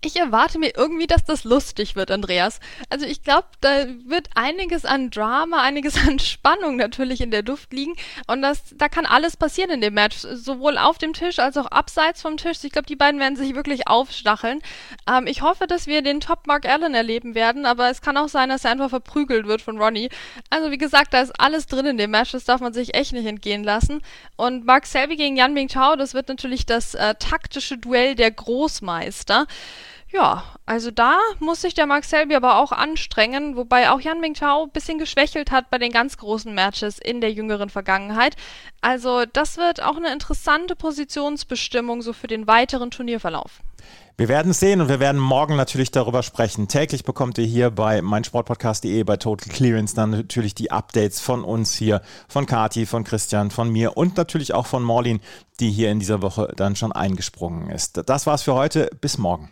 Ich 0.02 0.18
erwarte 0.18 0.60
mir 0.60 0.76
irgendwie, 0.78 1.08
dass 1.08 1.26
das 1.26 1.46
lustig 1.46 1.96
wird, 1.96 2.12
Andreas. 2.12 2.60
Also 2.90 3.08
ich 3.08 3.24
glaube, 3.24 3.48
da 3.62 3.86
wird 4.06 4.30
einiges 4.36 4.86
an 4.86 5.10
Drama, 5.10 5.64
einiges 5.64 5.98
an 6.08 6.20
Spannung 6.20 6.76
natürlich 6.76 7.22
in 7.22 7.32
der 7.32 7.44
Luft 7.44 7.74
liegen. 7.74 7.96
Und 8.28 8.44
das, 8.44 8.76
da 8.76 8.88
kann 8.88 9.08
alles 9.08 9.36
passieren 9.36 9.72
in 9.72 9.82
dem 9.82 9.96
Match. 9.96 10.18
Sowohl 10.18 10.78
auf 10.78 11.00
dem 11.00 11.14
Tisch 11.14 11.40
als 11.40 11.58
auch 11.58 11.66
abseits 11.66 12.22
vom 12.22 12.38
Tisch. 12.38 12.64
Ich 12.64 12.72
glaube, 12.72 12.86
die 12.86 12.96
beiden 12.96 13.20
werden 13.20 13.36
sich 13.36 13.56
wirklich 13.56 13.88
aufstacheln. 13.88 14.62
Ähm, 15.10 15.26
ich 15.26 15.42
hoffe, 15.42 15.66
dass 15.66 15.88
wir 15.88 16.04
den 16.04 16.20
Top 16.20 16.46
Mark 16.46 16.68
Allen 16.68 16.94
erleben 16.94 17.34
werden, 17.34 17.66
aber 17.66 17.90
es 17.90 18.02
kann 18.02 18.18
auch 18.18 18.30
sein, 18.30 18.50
dass 18.50 18.64
er 18.64 18.72
einfach 18.72 18.90
verprügelt 18.90 19.48
wird 19.48 19.64
von 19.64 19.82
Ronnie. 19.82 20.10
Also 20.52 20.70
wie 20.70 20.78
gesagt, 20.78 21.14
da 21.14 21.22
ist 21.22 21.34
alles 21.40 21.66
drin 21.66 21.88
in 21.88 21.98
dem 21.98 22.12
Match. 22.12 22.32
Das 22.32 22.46
darf 22.46 22.62
man 22.62 22.74
sich 22.74 22.94
echt 22.94 23.14
nicht 23.14 23.26
entgehen 23.26 23.64
lassen. 23.64 24.02
Und 24.36 24.66
Mark 24.66 24.86
Selby 24.86 25.16
gegen 25.16 25.36
Yan 25.36 25.54
Ming 25.54 25.68
Chao, 25.68 25.96
das 25.96 26.14
wird 26.14 26.28
natürlich 26.28 26.66
das 26.66 26.94
äh, 26.94 27.16
taktische 27.16 27.78
Duell 27.78 28.14
der 28.14 28.30
Großmeister. 28.30 29.48
Ja, 30.12 30.44
also 30.66 30.92
da 30.92 31.18
muss 31.40 31.62
sich 31.62 31.74
der 31.74 31.86
Mark 31.86 32.06
Selby 32.06 32.36
aber 32.36 32.58
auch 32.58 32.72
anstrengen, 32.72 33.56
wobei 33.56 33.90
auch 33.90 34.00
Yan 34.00 34.20
Mingtao 34.20 34.64
ein 34.64 34.72
bisschen 34.72 34.98
geschwächelt 34.98 35.52
hat 35.52 35.70
bei 35.70 35.78
den 35.78 35.92
ganz 35.92 36.18
großen 36.18 36.54
Matches 36.54 37.00
in 37.00 37.22
der 37.22 37.32
jüngeren 37.32 37.70
Vergangenheit. 37.70 38.36
Also 38.82 39.26
das 39.26 39.58
wird 39.58 39.82
auch 39.82 39.98
eine 39.98 40.14
interessante 40.14 40.76
Positionsbestimmung 40.76 42.02
so 42.02 42.14
für 42.14 42.28
den 42.28 42.48
weiteren 42.48 42.92
Turnierverlauf. 42.92 43.62
Wir 44.18 44.30
werden 44.30 44.52
es 44.52 44.62
sehen 44.62 44.80
und 44.80 44.88
wir 44.88 45.02
werden 45.02 45.20
morgen 45.20 45.58
natürlich 45.58 45.92
darüber 45.92 46.24
sprechen. 46.24 46.70
Täglich 46.70 47.04
bekommt 47.04 47.38
ihr 47.38 47.46
hier 47.46 47.70
bei 47.70 48.02
meinsportpodcast.de 48.02 49.04
bei 49.04 49.18
Total 49.18 49.52
Clearance 49.52 49.94
dann 49.94 50.12
natürlich 50.12 50.56
die 50.56 50.72
Updates 50.72 51.20
von 51.20 51.44
uns 51.44 51.74
hier, 51.74 52.02
von 52.30 52.46
Kati, 52.46 52.86
von 52.86 53.04
Christian, 53.04 53.52
von 53.52 53.70
mir 53.70 53.98
und 53.98 54.16
natürlich 54.16 54.54
auch 54.54 54.68
von 54.68 54.84
Morlin, 54.84 55.20
die 55.60 55.70
hier 55.70 55.92
in 55.92 56.00
dieser 56.00 56.22
Woche 56.22 56.54
dann 56.56 56.78
schon 56.78 56.94
eingesprungen 56.94 57.70
ist. 57.70 58.02
Das 58.10 58.26
war's 58.26 58.44
für 58.44 58.54
heute. 58.54 58.90
Bis 59.02 59.18
morgen. 59.18 59.52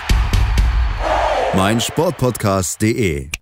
meinsportpodcast.de. 1.55 3.40